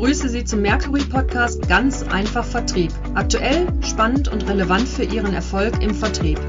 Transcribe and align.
begrüße 0.00 0.30
Sie 0.30 0.44
zum 0.44 0.62
Mercury 0.62 1.02
Podcast 1.04 1.68
Ganz 1.68 2.02
einfach 2.04 2.42
Vertrieb. 2.42 2.90
Aktuell, 3.14 3.66
spannend 3.82 4.28
und 4.28 4.48
relevant 4.48 4.88
für 4.88 5.04
Ihren 5.04 5.34
Erfolg 5.34 5.82
im 5.82 5.94
Vertrieb. 5.94 6.40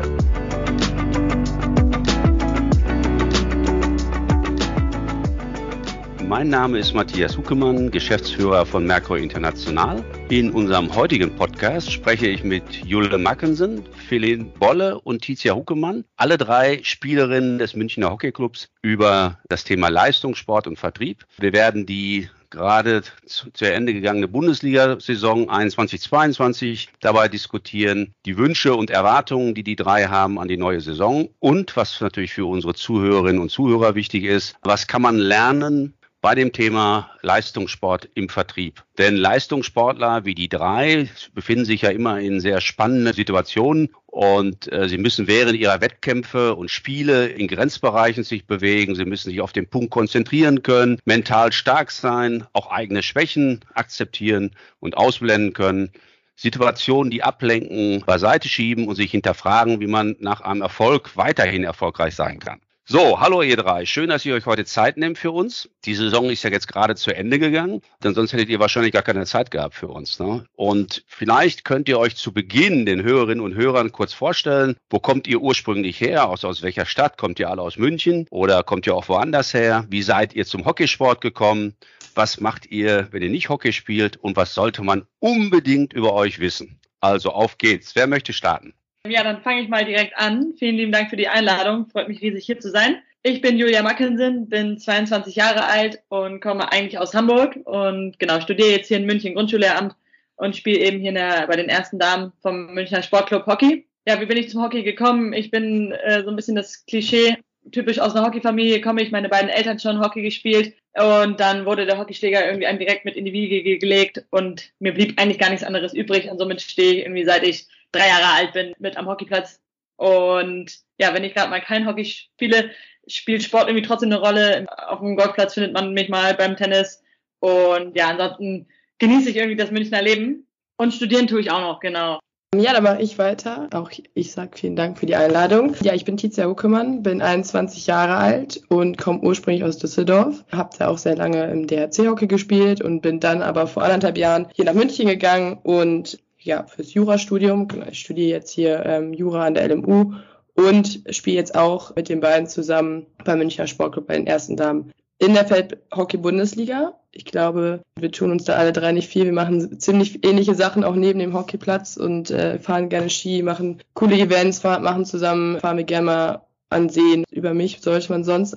Mein 6.25 6.47
Name 6.47 6.79
ist 6.79 6.93
Matthias 6.93 7.37
Huckemann, 7.37 7.91
Geschäftsführer 7.91 8.65
von 8.65 8.85
Mercury 8.85 9.21
International. 9.21 10.01
In 10.29 10.51
unserem 10.51 10.95
heutigen 10.95 11.35
Podcast 11.35 11.91
spreche 11.91 12.27
ich 12.27 12.45
mit 12.45 12.63
Jule 12.85 13.17
Mackensen, 13.17 13.83
Feline 14.07 14.45
Bolle 14.45 15.01
und 15.01 15.23
Tizia 15.23 15.55
Huckemann, 15.55 16.05
alle 16.15 16.37
drei 16.37 16.79
Spielerinnen 16.83 17.59
des 17.59 17.75
Münchner 17.75 18.11
Hockeyclubs, 18.11 18.69
über 18.81 19.39
das 19.49 19.65
Thema 19.65 19.89
Leistungssport 19.89 20.67
und 20.67 20.79
Vertrieb. 20.79 21.25
Wir 21.37 21.51
werden 21.51 21.85
die 21.85 22.29
gerade 22.51 23.01
zu, 23.25 23.49
zu 23.51 23.65
Ende 23.65 23.93
gegangene 23.93 24.27
Bundesliga-Saison 24.27 25.49
21-22 25.49 26.89
dabei 26.99 27.27
diskutieren, 27.27 28.13
die 28.25 28.37
Wünsche 28.37 28.75
und 28.75 28.91
Erwartungen, 28.91 29.55
die 29.55 29.63
die 29.63 29.75
drei 29.75 30.05
haben 30.05 30.37
an 30.39 30.47
die 30.47 30.57
neue 30.57 30.81
Saison. 30.81 31.29
Und 31.39 31.75
was 31.75 31.99
natürlich 32.01 32.33
für 32.33 32.45
unsere 32.45 32.75
Zuhörerinnen 32.75 33.41
und 33.41 33.49
Zuhörer 33.49 33.95
wichtig 33.95 34.25
ist, 34.25 34.55
was 34.61 34.87
kann 34.87 35.01
man 35.01 35.17
lernen 35.17 35.93
bei 36.21 36.35
dem 36.35 36.53
Thema 36.53 37.09
Leistungssport 37.21 38.07
im 38.13 38.29
Vertrieb. 38.29 38.83
Denn 38.99 39.15
Leistungssportler 39.15 40.23
wie 40.23 40.35
die 40.35 40.49
drei 40.49 41.09
befinden 41.33 41.65
sich 41.65 41.81
ja 41.81 41.89
immer 41.89 42.19
in 42.19 42.39
sehr 42.39 42.61
spannenden 42.61 43.13
Situationen 43.13 43.89
und 44.05 44.71
äh, 44.71 44.87
sie 44.87 44.99
müssen 44.99 45.27
während 45.27 45.57
ihrer 45.57 45.81
Wettkämpfe 45.81 46.55
und 46.55 46.69
Spiele 46.69 47.27
in 47.27 47.47
Grenzbereichen 47.47 48.23
sich 48.23 48.45
bewegen. 48.45 48.93
Sie 48.93 49.05
müssen 49.05 49.31
sich 49.31 49.41
auf 49.41 49.51
den 49.51 49.67
Punkt 49.67 49.89
konzentrieren 49.89 50.61
können, 50.61 50.99
mental 51.05 51.51
stark 51.51 51.91
sein, 51.91 52.45
auch 52.53 52.69
eigene 52.69 53.01
Schwächen 53.01 53.61
akzeptieren 53.73 54.51
und 54.79 54.97
ausblenden 54.97 55.53
können. 55.53 55.91
Situationen, 56.35 57.11
die 57.11 57.23
ablenken, 57.23 58.03
beiseite 58.05 58.47
schieben 58.47 58.87
und 58.87 58.95
sich 58.95 59.11
hinterfragen, 59.11 59.79
wie 59.79 59.87
man 59.87 60.15
nach 60.19 60.41
einem 60.41 60.61
Erfolg 60.61 61.15
weiterhin 61.15 61.63
erfolgreich 61.63 62.15
sein 62.15 62.39
kann. 62.39 62.59
So, 62.91 63.21
hallo 63.21 63.41
ihr 63.41 63.55
drei. 63.55 63.85
Schön, 63.85 64.09
dass 64.09 64.25
ihr 64.25 64.35
euch 64.35 64.45
heute 64.45 64.65
Zeit 64.65 64.97
nehmt 64.97 65.17
für 65.17 65.31
uns. 65.31 65.69
Die 65.85 65.95
Saison 65.95 66.29
ist 66.29 66.43
ja 66.43 66.49
jetzt 66.49 66.67
gerade 66.67 66.97
zu 66.97 67.15
Ende 67.15 67.39
gegangen, 67.39 67.79
denn 68.03 68.13
sonst 68.13 68.33
hättet 68.33 68.49
ihr 68.49 68.59
wahrscheinlich 68.59 68.91
gar 68.91 69.01
keine 69.01 69.25
Zeit 69.25 69.49
gehabt 69.49 69.75
für 69.75 69.87
uns. 69.87 70.19
Ne? 70.19 70.43
Und 70.57 71.05
vielleicht 71.07 71.63
könnt 71.63 71.87
ihr 71.87 71.97
euch 71.97 72.17
zu 72.17 72.33
Beginn 72.33 72.85
den 72.85 73.01
Hörerinnen 73.01 73.39
und 73.45 73.55
Hörern 73.55 73.93
kurz 73.93 74.11
vorstellen, 74.11 74.75
wo 74.89 74.99
kommt 74.99 75.25
ihr 75.25 75.39
ursprünglich 75.39 76.01
her? 76.01 76.27
Aus, 76.27 76.43
aus 76.43 76.63
welcher 76.63 76.85
Stadt? 76.85 77.17
Kommt 77.17 77.39
ihr 77.39 77.49
alle 77.49 77.61
aus 77.61 77.77
München 77.77 78.27
oder 78.29 78.61
kommt 78.61 78.85
ihr 78.85 78.93
auch 78.93 79.07
woanders 79.07 79.53
her? 79.53 79.85
Wie 79.87 80.01
seid 80.01 80.35
ihr 80.35 80.45
zum 80.45 80.65
Hockeysport 80.65 81.21
gekommen? 81.21 81.77
Was 82.13 82.41
macht 82.41 82.65
ihr, 82.71 83.07
wenn 83.11 83.23
ihr 83.23 83.29
nicht 83.29 83.47
Hockey 83.47 83.71
spielt? 83.71 84.17
Und 84.17 84.35
was 84.35 84.53
sollte 84.53 84.83
man 84.83 85.05
unbedingt 85.19 85.93
über 85.93 86.11
euch 86.11 86.39
wissen? 86.39 86.81
Also 86.99 87.31
auf 87.31 87.57
geht's. 87.57 87.95
Wer 87.95 88.07
möchte 88.07 88.33
starten? 88.33 88.73
Ja, 89.07 89.23
dann 89.23 89.41
fange 89.41 89.61
ich 89.61 89.67
mal 89.67 89.83
direkt 89.83 90.15
an. 90.17 90.53
Vielen 90.57 90.75
lieben 90.75 90.91
Dank 90.91 91.09
für 91.09 91.15
die 91.17 91.27
Einladung. 91.27 91.87
Freut 91.89 92.07
mich 92.07 92.21
riesig 92.21 92.45
hier 92.45 92.59
zu 92.59 92.69
sein. 92.69 93.01
Ich 93.23 93.41
bin 93.41 93.57
Julia 93.57 93.81
Mackensen, 93.81 94.47
bin 94.47 94.77
22 94.77 95.35
Jahre 95.35 95.65
alt 95.65 96.01
und 96.09 96.39
komme 96.39 96.71
eigentlich 96.71 96.99
aus 96.99 97.13
Hamburg 97.13 97.57
und 97.65 98.19
genau 98.19 98.39
studiere 98.41 98.69
jetzt 98.69 98.87
hier 98.87 98.97
in 98.97 99.05
München 99.05 99.33
Grundschullehramt 99.33 99.95
und 100.35 100.55
spiele 100.55 100.79
eben 100.79 100.99
hier 100.99 101.13
der, 101.13 101.47
bei 101.47 101.55
den 101.55 101.69
ersten 101.69 101.99
Damen 101.99 102.31
vom 102.41 102.73
Münchner 102.73 103.01
Sportclub 103.01 103.45
Hockey. 103.47 103.87
Ja, 104.07 104.19
wie 104.19 104.25
bin 104.25 104.37
ich 104.37 104.49
zum 104.49 104.61
Hockey 104.63 104.83
gekommen? 104.83 105.33
Ich 105.33 105.51
bin 105.51 105.91
äh, 105.91 106.23
so 106.23 106.29
ein 106.29 106.35
bisschen 106.35 106.55
das 106.55 106.85
Klischee, 106.85 107.37
typisch 107.71 107.99
aus 107.99 108.15
einer 108.15 108.25
Hockeyfamilie 108.25 108.81
komme 108.81 109.01
ich, 109.01 109.11
meine 109.11 109.29
beiden 109.29 109.49
Eltern 109.49 109.79
schon 109.79 109.99
Hockey 109.99 110.23
gespielt 110.23 110.73
und 110.95 111.39
dann 111.39 111.65
wurde 111.65 111.85
der 111.85 111.97
Hockeyschläger 111.97 112.45
irgendwie 112.45 112.65
einem 112.65 112.79
direkt 112.79 113.05
mit 113.05 113.15
in 113.15 113.25
die 113.25 113.33
Wiege 113.33 113.77
gelegt 113.77 114.25
und 114.31 114.71
mir 114.79 114.93
blieb 114.93 115.19
eigentlich 115.19 115.39
gar 115.39 115.49
nichts 115.49 115.63
anderes 115.63 115.93
übrig 115.93 116.29
und 116.29 116.39
somit 116.39 116.61
stehe 116.61 116.93
ich 116.93 116.99
irgendwie 116.99 117.25
seit 117.25 117.43
ich 117.43 117.67
drei 117.91 118.07
Jahre 118.07 118.33
alt 118.33 118.53
bin, 118.53 118.73
mit 118.79 118.97
am 118.97 119.07
Hockeyplatz. 119.07 119.59
Und 119.97 120.71
ja, 120.97 121.13
wenn 121.13 121.23
ich 121.23 121.33
gerade 121.33 121.49
mal 121.49 121.61
kein 121.61 121.85
Hockey 121.85 122.05
spiele, 122.05 122.71
spielt 123.07 123.43
Sport 123.43 123.67
irgendwie 123.67 123.85
trotzdem 123.85 124.11
eine 124.11 124.19
Rolle. 124.19 124.65
Auf 124.87 124.99
dem 124.99 125.15
Golfplatz 125.15 125.53
findet 125.53 125.73
man 125.73 125.93
mich 125.93 126.09
mal 126.09 126.33
beim 126.33 126.55
Tennis. 126.55 127.03
Und 127.39 127.95
ja, 127.95 128.09
ansonsten 128.09 128.67
genieße 128.99 129.29
ich 129.29 129.35
irgendwie 129.35 129.57
das 129.57 129.71
Münchner 129.71 130.01
Leben. 130.01 130.47
Und 130.77 130.93
studieren 130.93 131.27
tue 131.27 131.41
ich 131.41 131.51
auch 131.51 131.61
noch, 131.61 131.79
genau. 131.79 132.19
Ja, 132.53 132.73
dann 132.73 132.83
mache 132.83 133.01
ich 133.01 133.17
weiter. 133.17 133.69
Auch 133.71 133.91
ich 134.13 134.33
sage 134.33 134.57
vielen 134.57 134.75
Dank 134.75 134.99
für 134.99 135.05
die 135.05 135.15
Einladung. 135.15 135.73
Ja, 135.81 135.93
ich 135.93 136.03
bin 136.03 136.17
Tizia 136.17 136.47
Huckemann, 136.47 137.01
bin 137.01 137.21
21 137.21 137.87
Jahre 137.87 138.15
alt 138.15 138.61
und 138.67 138.97
komme 138.97 139.21
ursprünglich 139.21 139.63
aus 139.63 139.77
Düsseldorf. 139.77 140.43
Habe 140.51 140.75
da 140.77 140.89
auch 140.89 140.97
sehr 140.97 141.15
lange 141.15 141.49
im 141.49 141.65
DRC-Hockey 141.65 142.27
gespielt 142.27 142.81
und 142.81 142.99
bin 143.01 143.21
dann 143.21 143.41
aber 143.41 143.67
vor 143.67 143.83
anderthalb 143.83 144.17
Jahren 144.17 144.47
hier 144.53 144.65
nach 144.65 144.73
München 144.73 145.07
gegangen 145.07 145.59
und 145.63 146.19
ja, 146.41 146.65
fürs 146.65 146.93
Jurastudium. 146.93 147.67
Ich 147.89 147.99
studiere 147.99 148.29
jetzt 148.29 148.51
hier 148.51 148.85
ähm, 148.85 149.13
Jura 149.13 149.45
an 149.45 149.53
der 149.53 149.67
LMU 149.69 150.13
und 150.55 151.03
spiele 151.09 151.37
jetzt 151.37 151.55
auch 151.55 151.95
mit 151.95 152.09
den 152.09 152.19
beiden 152.19 152.47
zusammen 152.47 153.05
beim 153.23 153.39
Münchner 153.39 153.67
Sportclub 153.67 154.07
bei 154.07 154.15
den 154.15 154.27
ersten 154.27 154.57
Damen 154.57 154.91
in 155.17 155.33
der 155.33 155.45
Feldhockey-Bundesliga. 155.45 156.99
Ich 157.11 157.25
glaube, 157.25 157.81
wir 157.99 158.11
tun 158.11 158.31
uns 158.31 158.45
da 158.45 158.53
alle 158.53 158.73
drei 158.73 158.91
nicht 158.91 159.07
viel. 159.07 159.25
Wir 159.25 159.33
machen 159.33 159.79
ziemlich 159.79 160.25
ähnliche 160.25 160.55
Sachen 160.55 160.83
auch 160.83 160.95
neben 160.95 161.19
dem 161.19 161.33
Hockeyplatz 161.33 161.95
und 161.97 162.31
äh, 162.31 162.57
fahren 162.57 162.89
gerne 162.89 163.09
Ski, 163.09 163.43
machen 163.43 163.83
coole 163.93 164.17
Events, 164.17 164.59
fahren, 164.59 164.83
machen 164.83 165.05
zusammen, 165.05 165.59
fahren 165.59 165.77
wir 165.77 165.83
gerne 165.83 166.05
mal 166.05 166.41
ansehen. 166.69 167.23
Über 167.29 167.53
mich 167.53 167.81
sollte 167.81 168.11
man 168.11 168.23
sonst 168.23 168.55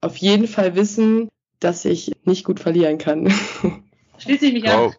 auf 0.00 0.16
jeden 0.16 0.46
Fall 0.46 0.74
wissen, 0.74 1.28
dass 1.60 1.84
ich 1.84 2.12
nicht 2.24 2.44
gut 2.44 2.60
verlieren 2.60 2.96
kann. 2.96 3.30
Schließe 4.18 4.46
ich 4.46 4.52
mich 4.54 4.68
an. 4.70 4.94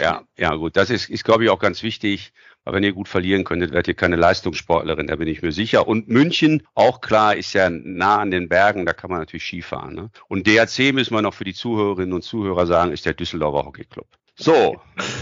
Ja, 0.00 0.22
ja, 0.36 0.54
gut. 0.54 0.76
Das 0.76 0.90
ist, 0.90 1.08
ist, 1.08 1.24
glaube 1.24 1.44
ich, 1.44 1.50
auch 1.50 1.58
ganz 1.58 1.82
wichtig. 1.82 2.32
Weil 2.64 2.74
wenn 2.74 2.84
ihr 2.84 2.92
gut 2.92 3.08
verlieren 3.08 3.42
könntet, 3.42 3.72
werdet 3.72 3.88
ihr 3.88 3.94
keine 3.94 4.16
Leistungssportlerin, 4.16 5.08
da 5.08 5.16
bin 5.16 5.26
ich 5.26 5.42
mir 5.42 5.50
sicher. 5.50 5.88
Und 5.88 6.08
München, 6.08 6.62
auch 6.74 7.00
klar, 7.00 7.34
ist 7.34 7.54
ja 7.54 7.68
nah 7.70 8.18
an 8.18 8.30
den 8.30 8.48
Bergen, 8.48 8.86
da 8.86 8.92
kann 8.92 9.10
man 9.10 9.18
natürlich 9.18 9.44
Skifahren. 9.44 9.94
Ne? 9.94 10.10
Und 10.28 10.46
DRC 10.46 10.92
müssen 10.92 11.14
wir 11.14 11.22
noch 11.22 11.34
für 11.34 11.44
die 11.44 11.54
Zuhörerinnen 11.54 12.12
und 12.12 12.22
Zuhörer 12.22 12.66
sagen, 12.66 12.92
ist 12.92 13.04
der 13.04 13.14
Düsseldorfer 13.14 13.66
Hockeyclub. 13.66 14.06
So, 14.34 14.76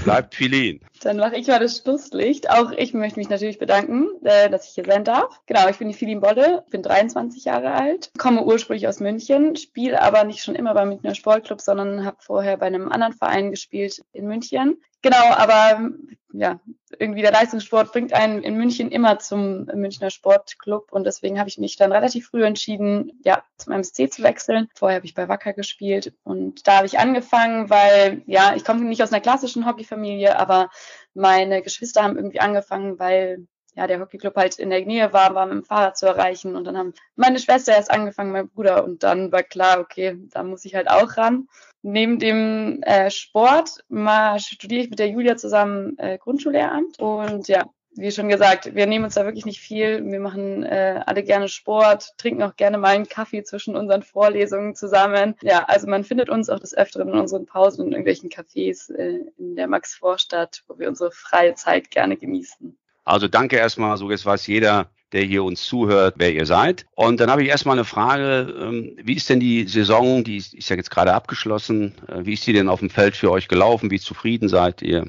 bleibt 0.04 0.34
Philin. 0.34 0.80
Dann 1.02 1.16
mache 1.16 1.36
ich 1.36 1.48
mal 1.48 1.58
das 1.58 1.78
Schlusslicht. 1.78 2.48
Auch 2.50 2.70
ich 2.72 2.94
möchte 2.94 3.18
mich 3.18 3.28
natürlich 3.28 3.58
bedanken, 3.58 4.08
äh, 4.22 4.48
dass 4.48 4.68
ich 4.68 4.74
hier 4.74 4.84
sein 4.84 5.04
darf. 5.04 5.40
Genau, 5.46 5.68
ich 5.68 5.78
bin 5.78 5.88
die 5.88 5.94
Philin 5.94 6.20
Bolle, 6.20 6.64
bin 6.70 6.82
23 6.82 7.44
Jahre 7.44 7.72
alt, 7.72 8.10
komme 8.18 8.44
ursprünglich 8.44 8.86
aus 8.86 9.00
München, 9.00 9.56
spiele 9.56 10.00
aber 10.00 10.24
nicht 10.24 10.42
schon 10.44 10.54
immer 10.54 10.74
beim 10.74 10.88
Münchner 10.90 11.14
Sportclub, 11.14 11.60
sondern 11.60 12.04
habe 12.04 12.18
vorher 12.20 12.56
bei 12.56 12.66
einem 12.66 12.90
anderen 12.90 13.14
Verein 13.14 13.50
gespielt 13.50 14.02
in 14.12 14.26
München. 14.26 14.80
Genau, 15.02 15.32
aber 15.32 15.90
ja, 16.32 16.60
irgendwie 17.00 17.22
der 17.22 17.32
Leistungssport 17.32 17.92
bringt 17.92 18.12
einen 18.12 18.42
in 18.42 18.56
München 18.56 18.90
immer 18.90 19.18
zum 19.18 19.64
Münchner 19.64 20.10
Sportclub 20.10 20.92
und 20.92 21.04
deswegen 21.04 21.38
habe 21.38 21.48
ich 21.48 21.56
mich 21.56 21.76
dann 21.76 21.92
relativ 21.92 22.28
früh 22.28 22.44
entschieden, 22.44 23.18
ja, 23.24 23.42
zum 23.56 23.72
MSC 23.72 24.10
zu 24.10 24.22
wechseln. 24.22 24.68
Vorher 24.74 24.96
habe 24.96 25.06
ich 25.06 25.14
bei 25.14 25.26
Wacker 25.26 25.54
gespielt 25.54 26.12
und 26.24 26.66
da 26.68 26.76
habe 26.76 26.86
ich 26.86 26.98
angefangen, 26.98 27.70
weil 27.70 28.22
ja, 28.26 28.54
ich 28.54 28.64
komme 28.64 28.82
nicht 28.82 29.02
aus 29.02 29.12
einer 29.12 29.22
klassischen 29.22 29.66
Hockeyfamilie, 29.66 30.38
aber 30.38 30.68
meine 31.14 31.62
Geschwister 31.62 32.02
haben 32.02 32.16
irgendwie 32.16 32.40
angefangen, 32.40 32.98
weil 32.98 33.46
ja, 33.74 33.86
der 33.86 34.00
Hockeyclub 34.00 34.36
halt 34.36 34.58
in 34.58 34.68
der 34.68 34.84
Nähe 34.84 35.12
war, 35.12 35.34
war 35.34 35.46
mit 35.46 35.54
dem 35.54 35.64
Fahrrad 35.64 35.96
zu 35.96 36.06
erreichen. 36.06 36.56
Und 36.56 36.64
dann 36.64 36.76
haben 36.76 36.92
meine 37.16 37.38
Schwester 37.38 37.72
erst 37.72 37.90
angefangen, 37.90 38.32
mein 38.32 38.48
Bruder. 38.48 38.84
Und 38.84 39.02
dann 39.04 39.32
war 39.32 39.42
klar, 39.42 39.80
okay, 39.80 40.18
da 40.32 40.42
muss 40.42 40.64
ich 40.64 40.74
halt 40.74 40.90
auch 40.90 41.16
ran. 41.16 41.48
Neben 41.82 42.18
dem 42.18 42.82
äh, 42.82 43.10
Sport 43.10 43.84
mal 43.88 44.38
studiere 44.38 44.82
ich 44.82 44.90
mit 44.90 44.98
der 44.98 45.08
Julia 45.08 45.36
zusammen 45.36 45.98
äh, 45.98 46.18
Grundschullehramt. 46.18 46.98
Und 46.98 47.48
ja, 47.48 47.64
wie 47.96 48.10
schon 48.12 48.28
gesagt, 48.28 48.74
wir 48.74 48.86
nehmen 48.86 49.04
uns 49.04 49.14
da 49.14 49.24
wirklich 49.24 49.46
nicht 49.46 49.60
viel. 49.60 50.04
Wir 50.04 50.20
machen 50.20 50.62
äh, 50.62 51.02
alle 51.06 51.22
gerne 51.22 51.48
Sport, 51.48 52.14
trinken 52.18 52.42
auch 52.42 52.56
gerne 52.56 52.78
mal 52.78 52.94
einen 52.94 53.08
Kaffee 53.08 53.42
zwischen 53.42 53.76
unseren 53.76 54.02
Vorlesungen 54.02 54.74
zusammen. 54.74 55.34
Ja, 55.42 55.64
also 55.64 55.86
man 55.86 56.04
findet 56.04 56.28
uns 56.28 56.48
auch 56.50 56.60
des 56.60 56.76
Öfteren 56.76 57.08
in 57.08 57.18
unseren 57.18 57.46
Pausen 57.46 57.86
in 57.86 57.92
irgendwelchen 57.92 58.30
Cafés 58.30 58.94
äh, 58.94 59.24
in 59.38 59.56
der 59.56 59.66
Max-Vorstadt, 59.66 60.62
wo 60.68 60.78
wir 60.78 60.88
unsere 60.88 61.10
freie 61.10 61.54
Zeit 61.54 61.90
gerne 61.90 62.16
genießen. 62.16 62.76
Also 63.04 63.26
danke 63.26 63.56
erstmal, 63.56 63.96
so 63.96 64.10
jetzt 64.10 64.26
weiß 64.26 64.46
jeder, 64.46 64.90
der 65.12 65.22
hier 65.22 65.44
uns 65.44 65.64
zuhört, 65.64 66.14
wer 66.18 66.32
ihr 66.32 66.46
seid. 66.46 66.86
Und 66.94 67.20
dann 67.20 67.30
habe 67.30 67.42
ich 67.42 67.48
erstmal 67.48 67.76
eine 67.76 67.84
Frage, 67.84 68.54
ähm, 68.60 68.96
wie 69.02 69.14
ist 69.14 69.28
denn 69.28 69.40
die 69.40 69.66
Saison, 69.66 70.24
die 70.24 70.36
ist 70.36 70.68
ja 70.68 70.76
jetzt 70.76 70.90
gerade 70.90 71.14
abgeschlossen, 71.14 71.94
äh, 72.08 72.24
wie 72.24 72.34
ist 72.34 72.46
die 72.46 72.52
denn 72.52 72.68
auf 72.68 72.80
dem 72.80 72.90
Feld 72.90 73.16
für 73.16 73.30
euch 73.30 73.48
gelaufen, 73.48 73.90
wie 73.90 74.00
zufrieden 74.00 74.48
seid 74.48 74.82
ihr? 74.82 75.06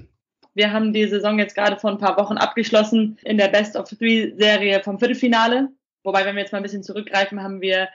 Wir 0.54 0.74
haben 0.74 0.92
die 0.92 1.08
Saison 1.08 1.40
jetzt 1.40 1.56
gerade 1.56 1.78
vor 1.78 1.92
ein 1.92 1.98
paar 1.98 2.18
Wochen 2.18 2.38
abgeschlossen 2.38 3.18
in 3.24 3.38
der 3.38 3.48
Best 3.48 3.76
of 3.76 3.90
Three 3.90 4.34
Serie 4.38 4.82
vom 4.84 5.00
Viertelfinale. 5.00 5.70
Wobei, 6.04 6.26
wenn 6.26 6.36
wir 6.36 6.42
jetzt 6.42 6.52
mal 6.52 6.58
ein 6.58 6.64
bisschen 6.64 6.84
zurückgreifen, 6.84 7.42
haben 7.42 7.62
wir 7.62 7.88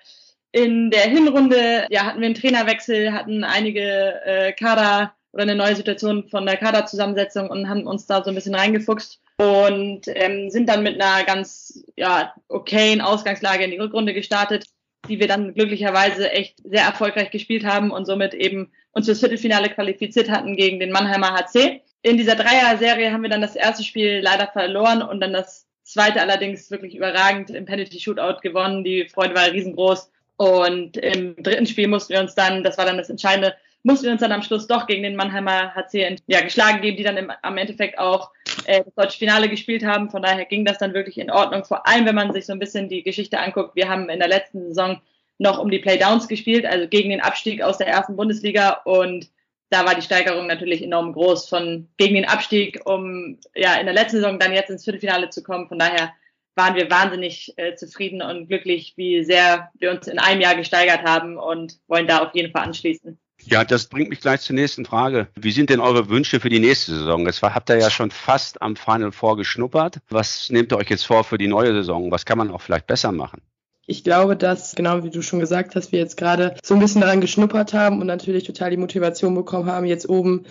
in 0.52 0.90
der 0.90 1.02
Hinrunde, 1.02 1.86
ja, 1.90 2.04
hatten 2.04 2.20
wir 2.20 2.26
einen 2.26 2.34
Trainerwechsel, 2.34 3.12
hatten 3.12 3.44
einige 3.44 4.22
äh, 4.24 4.52
Kader 4.52 5.12
oder 5.32 5.42
eine 5.42 5.54
neue 5.54 5.76
Situation 5.76 6.28
von 6.30 6.46
der 6.46 6.56
Kaderzusammensetzung 6.56 7.50
und 7.50 7.68
haben 7.68 7.86
uns 7.86 8.06
da 8.06 8.24
so 8.24 8.30
ein 8.30 8.34
bisschen 8.34 8.54
reingefuchst 8.54 9.20
und 9.38 10.02
ähm, 10.06 10.50
sind 10.50 10.68
dann 10.68 10.82
mit 10.82 11.00
einer 11.00 11.24
ganz 11.24 11.84
ja, 11.96 12.34
okayen 12.48 13.00
Ausgangslage 13.00 13.64
in 13.64 13.70
die 13.70 13.78
Rückrunde 13.78 14.14
gestartet. 14.14 14.64
die 15.08 15.20
wir 15.20 15.28
dann 15.28 15.54
glücklicherweise 15.54 16.32
echt 16.32 16.56
sehr 16.64 16.82
erfolgreich 16.82 17.30
gespielt 17.30 17.64
haben 17.64 17.92
und 17.92 18.06
somit 18.06 18.34
eben 18.34 18.72
uns 18.90 19.06
fürs 19.06 19.20
Viertelfinale 19.20 19.68
qualifiziert 19.68 20.30
hatten 20.30 20.56
gegen 20.56 20.80
den 20.80 20.90
Mannheimer 20.90 21.32
HC. 21.32 21.80
In 22.02 22.16
dieser 22.16 22.34
Dreier-Serie 22.34 23.12
haben 23.12 23.22
wir 23.22 23.30
dann 23.30 23.40
das 23.40 23.54
erste 23.54 23.84
Spiel 23.84 24.20
leider 24.20 24.48
verloren 24.48 25.02
und 25.02 25.20
dann 25.20 25.32
das 25.32 25.66
zweite 25.84 26.20
allerdings 26.20 26.70
wirklich 26.70 26.96
überragend 26.96 27.50
im 27.50 27.66
Penalty 27.66 28.00
Shootout 28.00 28.40
gewonnen. 28.42 28.82
Die 28.82 29.08
Freude 29.08 29.34
war 29.36 29.52
riesengroß. 29.52 30.10
Und 30.38 30.96
im 30.96 31.36
dritten 31.36 31.66
Spiel 31.66 31.88
mussten 31.88 32.12
wir 32.12 32.20
uns 32.20 32.34
dann, 32.34 32.64
das 32.64 32.78
war 32.78 32.84
dann 32.84 32.98
das 32.98 33.10
Entscheidende, 33.10 33.54
mussten 33.86 34.06
wir 34.06 34.12
uns 34.12 34.20
dann 34.20 34.32
am 34.32 34.42
Schluss 34.42 34.66
doch 34.66 34.86
gegen 34.88 35.04
den 35.04 35.14
Mannheimer 35.14 35.72
HC 35.74 36.16
ja, 36.26 36.40
geschlagen 36.40 36.82
geben, 36.82 36.96
die 36.96 37.04
dann 37.04 37.16
im, 37.16 37.32
am 37.42 37.56
Endeffekt 37.56 37.98
auch 37.98 38.32
äh, 38.64 38.82
das 38.82 38.94
deutsche 38.94 39.18
Finale 39.18 39.48
gespielt 39.48 39.84
haben. 39.84 40.10
Von 40.10 40.22
daher 40.22 40.44
ging 40.44 40.64
das 40.64 40.78
dann 40.78 40.92
wirklich 40.92 41.18
in 41.18 41.30
Ordnung. 41.30 41.64
Vor 41.64 41.86
allem, 41.86 42.04
wenn 42.04 42.16
man 42.16 42.32
sich 42.32 42.46
so 42.46 42.52
ein 42.52 42.58
bisschen 42.58 42.88
die 42.88 43.04
Geschichte 43.04 43.38
anguckt. 43.38 43.76
Wir 43.76 43.88
haben 43.88 44.08
in 44.08 44.18
der 44.18 44.28
letzten 44.28 44.68
Saison 44.68 45.00
noch 45.38 45.60
um 45.60 45.70
die 45.70 45.78
Playdowns 45.78 46.26
gespielt, 46.26 46.66
also 46.66 46.88
gegen 46.88 47.10
den 47.10 47.20
Abstieg 47.20 47.62
aus 47.62 47.78
der 47.78 47.86
ersten 47.86 48.16
Bundesliga 48.16 48.80
und 48.84 49.30
da 49.70 49.84
war 49.84 49.94
die 49.94 50.02
Steigerung 50.02 50.46
natürlich 50.46 50.82
enorm 50.82 51.12
groß 51.12 51.48
von 51.48 51.88
gegen 51.96 52.14
den 52.14 52.24
Abstieg, 52.24 52.80
um 52.86 53.38
ja 53.54 53.74
in 53.74 53.86
der 53.86 53.94
letzten 53.94 54.18
Saison 54.18 54.38
dann 54.38 54.52
jetzt 54.52 54.70
ins 54.70 54.84
Viertelfinale 54.84 55.30
zu 55.30 55.42
kommen. 55.42 55.68
Von 55.68 55.78
daher 55.78 56.12
waren 56.54 56.74
wir 56.74 56.90
wahnsinnig 56.90 57.52
äh, 57.56 57.74
zufrieden 57.74 58.22
und 58.22 58.48
glücklich, 58.48 58.94
wie 58.96 59.22
sehr 59.22 59.70
wir 59.74 59.90
uns 59.90 60.06
in 60.06 60.18
einem 60.18 60.40
Jahr 60.40 60.54
gesteigert 60.54 61.02
haben 61.02 61.36
und 61.36 61.78
wollen 61.88 62.06
da 62.06 62.20
auf 62.20 62.34
jeden 62.34 62.52
Fall 62.52 62.62
anschließen. 62.62 63.18
Ja, 63.48 63.64
das 63.64 63.86
bringt 63.86 64.10
mich 64.10 64.20
gleich 64.20 64.40
zur 64.40 64.56
nächsten 64.56 64.84
Frage. 64.84 65.28
Wie 65.36 65.52
sind 65.52 65.70
denn 65.70 65.78
eure 65.78 66.08
Wünsche 66.08 66.40
für 66.40 66.48
die 66.48 66.58
nächste 66.58 66.92
Saison? 66.92 67.24
Das 67.24 67.40
habt 67.42 67.70
ihr 67.70 67.78
ja 67.78 67.90
schon 67.90 68.10
fast 68.10 68.60
am 68.60 68.74
Final 68.74 69.12
Four 69.12 69.36
geschnuppert. 69.36 69.98
Was 70.10 70.50
nehmt 70.50 70.72
ihr 70.72 70.76
euch 70.78 70.90
jetzt 70.90 71.06
vor 71.06 71.22
für 71.22 71.38
die 71.38 71.46
neue 71.46 71.72
Saison? 71.72 72.10
Was 72.10 72.24
kann 72.24 72.38
man 72.38 72.50
auch 72.50 72.60
vielleicht 72.60 72.88
besser 72.88 73.12
machen? 73.12 73.40
Ich 73.86 74.02
glaube, 74.02 74.36
dass, 74.36 74.74
genau 74.74 75.04
wie 75.04 75.10
du 75.10 75.22
schon 75.22 75.38
gesagt 75.38 75.76
hast, 75.76 75.92
wir 75.92 76.00
jetzt 76.00 76.16
gerade 76.16 76.56
so 76.64 76.74
ein 76.74 76.80
bisschen 76.80 77.02
daran 77.02 77.20
geschnuppert 77.20 77.72
haben 77.72 78.00
und 78.00 78.08
natürlich 78.08 78.42
total 78.42 78.70
die 78.70 78.76
Motivation 78.76 79.36
bekommen 79.36 79.66
haben, 79.66 79.86
jetzt 79.86 80.08
oben 80.08 80.44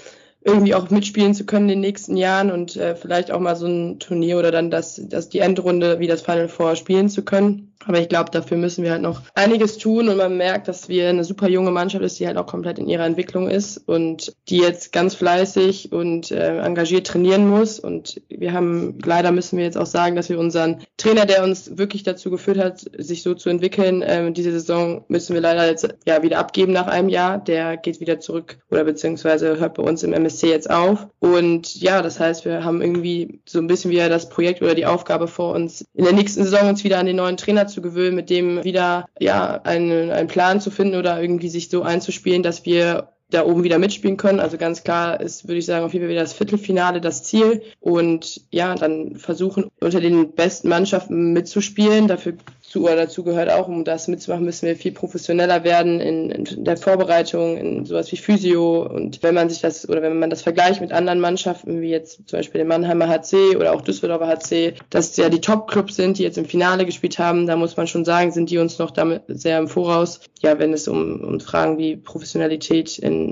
irgendwie 0.45 0.73
auch 0.73 0.89
mitspielen 0.89 1.33
zu 1.33 1.45
können 1.45 1.67
in 1.67 1.75
den 1.75 1.81
nächsten 1.81 2.15
Jahren 2.15 2.49
und 2.49 2.77
äh, 2.77 2.95
vielleicht 2.95 3.31
auch 3.31 3.39
mal 3.41 3.57
so 3.57 3.65
ein 3.65 3.99
Turnier 3.99 4.37
oder 4.37 4.51
dann 4.51 4.71
das, 4.71 5.01
das 5.03 5.27
die 5.27 5.39
Endrunde 5.39 5.99
wie 5.99 6.07
das 6.07 6.21
Final 6.21 6.47
Four 6.47 6.77
spielen 6.77 7.09
zu 7.09 7.25
können. 7.25 7.74
Aber 7.87 7.99
ich 7.99 8.09
glaube, 8.09 8.31
dafür 8.31 8.57
müssen 8.57 8.83
wir 8.83 8.91
halt 8.91 9.01
noch 9.01 9.21
einiges 9.35 9.77
tun 9.77 10.09
und 10.09 10.17
man 10.17 10.37
merkt, 10.37 10.67
dass 10.67 10.89
wir 10.89 11.09
eine 11.09 11.23
super 11.23 11.47
junge 11.47 11.71
Mannschaft 11.71 12.03
ist, 12.03 12.19
die 12.19 12.27
halt 12.27 12.37
auch 12.37 12.47
komplett 12.47 12.79
in 12.79 12.87
ihrer 12.87 13.05
Entwicklung 13.05 13.49
ist 13.49 13.77
und 13.87 14.35
die 14.49 14.57
jetzt 14.57 14.91
ganz 14.91 15.15
fleißig 15.15 15.91
und 15.91 16.31
äh, 16.31 16.59
engagiert 16.59 17.07
trainieren 17.07 17.47
muss. 17.47 17.79
Und 17.79 18.21
wir 18.29 18.53
haben, 18.53 18.97
leider 19.03 19.31
müssen 19.31 19.57
wir 19.57 19.65
jetzt 19.65 19.77
auch 19.77 19.85
sagen, 19.85 20.15
dass 20.15 20.29
wir 20.29 20.39
unseren 20.39 20.81
Trainer, 20.97 21.25
der 21.25 21.43
uns 21.43 21.77
wirklich 21.77 22.03
dazu 22.03 22.29
geführt 22.31 22.57
hat, 22.57 22.79
sich 22.97 23.23
so 23.23 23.33
zu 23.33 23.49
entwickeln, 23.49 24.01
äh, 24.01 24.31
diese 24.31 24.51
Saison 24.51 25.05
müssen 25.07 25.33
wir 25.33 25.41
leider 25.41 25.67
jetzt 25.67 25.87
ja 26.05 26.23
wieder 26.23 26.39
abgeben 26.39 26.73
nach 26.73 26.87
einem 26.87 27.09
Jahr. 27.09 27.37
Der 27.37 27.77
geht 27.77 27.99
wieder 27.99 28.19
zurück 28.19 28.57
oder 28.71 28.83
beziehungsweise 28.83 29.59
hört 29.59 29.75
bei 29.75 29.83
uns 29.83 30.03
im 30.03 30.13
MSC 30.13 30.49
jetzt 30.49 30.69
auf. 30.69 31.07
Und 31.19 31.75
ja, 31.75 32.01
das 32.01 32.19
heißt, 32.19 32.45
wir 32.45 32.63
haben 32.63 32.81
irgendwie 32.81 33.39
so 33.45 33.59
ein 33.59 33.67
bisschen 33.67 33.91
wieder 33.91 34.09
das 34.09 34.29
Projekt 34.29 34.61
oder 34.61 34.75
die 34.75 34.85
Aufgabe 34.85 35.27
vor 35.27 35.53
uns, 35.53 35.85
in 35.93 36.05
der 36.05 36.13
nächsten 36.13 36.43
Saison 36.43 36.69
uns 36.69 36.83
wieder 36.83 36.99
an 36.99 37.05
den 37.05 37.17
neuen 37.17 37.37
Trainer 37.37 37.67
zu 37.67 37.74
zu 37.75 37.81
gewöhnen, 37.81 38.15
mit 38.15 38.29
dem 38.29 38.63
wieder 38.63 39.05
ja 39.19 39.61
einen, 39.63 40.09
einen 40.11 40.27
Plan 40.27 40.59
zu 40.59 40.71
finden 40.71 40.97
oder 40.97 41.21
irgendwie 41.21 41.49
sich 41.49 41.69
so 41.69 41.83
einzuspielen, 41.83 42.41
dass 42.41 42.65
wir 42.65 43.09
da 43.35 43.45
oben 43.45 43.63
wieder 43.63 43.79
mitspielen 43.79 44.17
können. 44.17 44.39
Also 44.39 44.57
ganz 44.57 44.83
klar 44.83 45.19
ist, 45.19 45.47
würde 45.47 45.59
ich 45.59 45.65
sagen, 45.65 45.85
auf 45.85 45.93
jeden 45.93 46.05
Fall 46.05 46.11
wieder 46.11 46.21
das 46.21 46.33
Viertelfinale 46.33 47.01
das 47.01 47.23
Ziel. 47.23 47.61
Und 47.79 48.41
ja, 48.51 48.73
dann 48.75 49.17
versuchen, 49.17 49.69
unter 49.79 50.01
den 50.01 50.31
besten 50.31 50.69
Mannschaften 50.69 51.33
mitzuspielen. 51.33 52.07
Dafür 52.07 52.33
zu 52.75 52.83
oder 52.83 52.95
dazu 52.95 53.23
gehört 53.23 53.49
auch, 53.49 53.67
um 53.67 53.85
das 53.85 54.07
mitzumachen, 54.07 54.43
müssen 54.43 54.67
wir 54.67 54.75
viel 54.75 54.91
professioneller 54.91 55.63
werden 55.63 56.01
in, 56.01 56.29
in, 56.31 56.63
der 56.65 56.75
Vorbereitung, 56.75 57.57
in 57.57 57.85
sowas 57.85 58.11
wie 58.11 58.17
Physio. 58.17 58.83
Und 58.83 59.23
wenn 59.23 59.33
man 59.33 59.49
sich 59.49 59.61
das 59.61 59.87
oder 59.87 60.01
wenn 60.01 60.19
man 60.19 60.29
das 60.29 60.41
vergleicht 60.41 60.81
mit 60.81 60.91
anderen 60.91 61.19
Mannschaften, 61.19 61.81
wie 61.81 61.89
jetzt 61.89 62.27
zum 62.27 62.39
Beispiel 62.39 62.59
den 62.59 62.67
Mannheimer 62.67 63.07
HC 63.07 63.55
oder 63.55 63.73
auch 63.73 63.81
Düsseldorfer 63.81 64.27
HC, 64.27 64.73
dass 64.89 65.15
ja 65.15 65.29
die 65.29 65.41
Top-Clubs 65.41 65.95
sind, 65.95 66.17
die 66.17 66.23
jetzt 66.23 66.37
im 66.37 66.45
Finale 66.45 66.85
gespielt 66.85 67.17
haben, 67.17 67.47
da 67.47 67.55
muss 67.55 67.77
man 67.77 67.87
schon 67.87 68.03
sagen, 68.03 68.31
sind 68.31 68.49
die 68.49 68.57
uns 68.57 68.77
noch 68.77 68.91
damit 68.91 69.23
sehr 69.27 69.57
im 69.57 69.67
Voraus. 69.67 70.19
Ja, 70.41 70.59
wenn 70.59 70.73
es 70.73 70.87
um, 70.87 71.21
um 71.21 71.39
Fragen 71.39 71.77
wie 71.77 71.95
Professionalität 71.95 72.99
in 72.99 73.24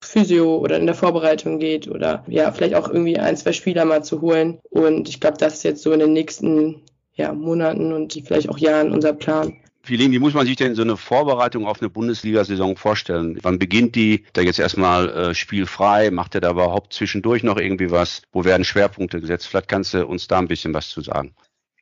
Physio 0.00 0.58
oder 0.58 0.78
in 0.78 0.86
der 0.86 0.94
Vorbereitung 0.94 1.58
geht 1.58 1.88
oder 1.88 2.24
ja, 2.28 2.52
vielleicht 2.52 2.74
auch 2.74 2.88
irgendwie 2.88 3.18
ein, 3.18 3.36
zwei 3.36 3.52
Spieler 3.52 3.84
mal 3.84 4.04
zu 4.04 4.20
holen. 4.20 4.58
Und 4.70 5.08
ich 5.08 5.20
glaube, 5.20 5.38
das 5.38 5.54
ist 5.54 5.64
jetzt 5.64 5.82
so 5.82 5.92
in 5.92 6.00
den 6.00 6.12
nächsten 6.12 6.82
ja, 7.14 7.32
Monaten 7.32 7.92
und 7.92 8.12
vielleicht 8.24 8.48
auch 8.48 8.58
Jahren 8.58 8.92
unser 8.92 9.12
Plan. 9.12 9.56
Wie 9.82 10.18
muss 10.18 10.34
man 10.34 10.46
sich 10.46 10.56
denn 10.56 10.74
so 10.74 10.82
eine 10.82 10.96
Vorbereitung 10.96 11.66
auf 11.66 11.80
eine 11.80 11.88
Bundesliga-Saison 11.88 12.76
vorstellen? 12.76 13.38
Wann 13.42 13.58
beginnt 13.58 13.94
die? 13.94 14.24
Da 14.34 14.42
jetzt 14.42 14.58
erstmal 14.58 15.08
äh, 15.08 15.34
spielfrei, 15.34 16.10
macht 16.10 16.34
er 16.34 16.42
da 16.42 16.50
überhaupt 16.50 16.92
zwischendurch 16.92 17.42
noch 17.42 17.56
irgendwie 17.56 17.90
was? 17.90 18.22
Wo 18.30 18.44
werden 18.44 18.64
Schwerpunkte 18.64 19.20
gesetzt? 19.20 19.46
Vielleicht 19.46 19.68
kannst 19.68 19.94
du 19.94 20.06
uns 20.06 20.28
da 20.28 20.38
ein 20.38 20.48
bisschen 20.48 20.74
was 20.74 20.90
zu 20.90 21.00
sagen. 21.00 21.34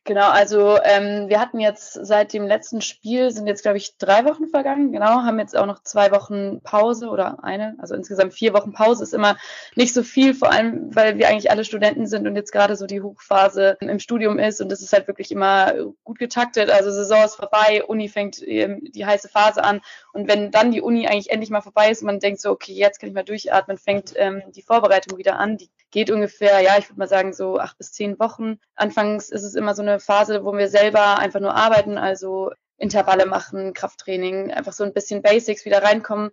Genau, 0.07 0.29
also 0.29 0.79
ähm, 0.85 1.27
wir 1.27 1.37
hatten 1.41 1.59
jetzt 1.59 1.91
seit 1.91 2.31
dem 2.31 2.47
letzten 2.47 2.79
Spiel, 2.79 3.29
sind 3.29 3.45
jetzt, 3.45 3.61
glaube 3.61 3.77
ich, 3.77 3.97
drei 3.97 4.23
Wochen 4.23 4.47
vergangen, 4.47 4.93
genau, 4.93 5.23
haben 5.23 5.37
jetzt 5.37 5.53
auch 5.53 5.65
noch 5.65 5.83
zwei 5.83 6.11
Wochen 6.11 6.61
Pause 6.61 7.09
oder 7.09 7.43
eine, 7.43 7.75
also 7.77 7.93
insgesamt 7.93 8.33
vier 8.33 8.53
Wochen 8.53 8.71
Pause 8.71 9.03
ist 9.03 9.13
immer 9.13 9.35
nicht 9.75 9.93
so 9.93 10.03
viel, 10.03 10.33
vor 10.33 10.49
allem, 10.49 10.95
weil 10.95 11.17
wir 11.17 11.27
eigentlich 11.27 11.51
alle 11.51 11.65
Studenten 11.65 12.07
sind 12.07 12.25
und 12.25 12.37
jetzt 12.37 12.53
gerade 12.53 12.77
so 12.77 12.85
die 12.85 13.01
Hochphase 13.01 13.75
im 13.81 13.99
Studium 13.99 14.39
ist 14.39 14.61
und 14.61 14.69
das 14.69 14.81
ist 14.81 14.93
halt 14.93 15.09
wirklich 15.09 15.29
immer 15.29 15.73
gut 16.05 16.19
getaktet. 16.19 16.69
Also 16.69 16.89
Saison 16.89 17.25
ist 17.25 17.35
vorbei, 17.35 17.83
Uni 17.85 18.07
fängt 18.07 18.41
ähm, 18.47 18.79
die 18.95 19.05
heiße 19.05 19.27
Phase 19.27 19.61
an 19.61 19.81
und 20.13 20.29
wenn 20.29 20.51
dann 20.51 20.71
die 20.71 20.81
Uni 20.81 21.05
eigentlich 21.07 21.31
endlich 21.31 21.49
mal 21.49 21.59
vorbei 21.59 21.91
ist 21.91 22.01
und 22.01 22.05
man 22.05 22.21
denkt 22.21 22.39
so, 22.39 22.51
okay, 22.51 22.71
jetzt 22.71 23.01
kann 23.01 23.09
ich 23.09 23.13
mal 23.13 23.25
durchatmen, 23.25 23.77
fängt 23.77 24.13
ähm, 24.15 24.41
die 24.55 24.61
Vorbereitung 24.61 25.17
wieder 25.17 25.37
an. 25.37 25.57
Die 25.57 25.69
geht 25.91 26.11
ungefähr, 26.11 26.59
ja, 26.61 26.77
ich 26.77 26.89
würde 26.89 26.99
mal 26.99 27.07
sagen, 27.07 27.33
so 27.33 27.59
acht 27.59 27.77
bis 27.77 27.91
zehn 27.91 28.19
Wochen. 28.19 28.59
Anfangs 28.75 29.29
ist 29.29 29.43
es 29.43 29.55
immer 29.55 29.75
so 29.75 29.81
eine 29.81 29.99
Phase, 29.99 30.43
wo 30.43 30.53
wir 30.53 30.69
selber 30.69 31.19
einfach 31.19 31.39
nur 31.39 31.55
arbeiten, 31.55 31.97
also 31.97 32.51
Intervalle 32.77 33.25
machen, 33.25 33.73
Krafttraining, 33.73 34.51
einfach 34.51 34.73
so 34.73 34.83
ein 34.83 34.93
bisschen 34.93 35.21
Basics 35.21 35.65
wieder 35.65 35.83
reinkommen. 35.83 36.31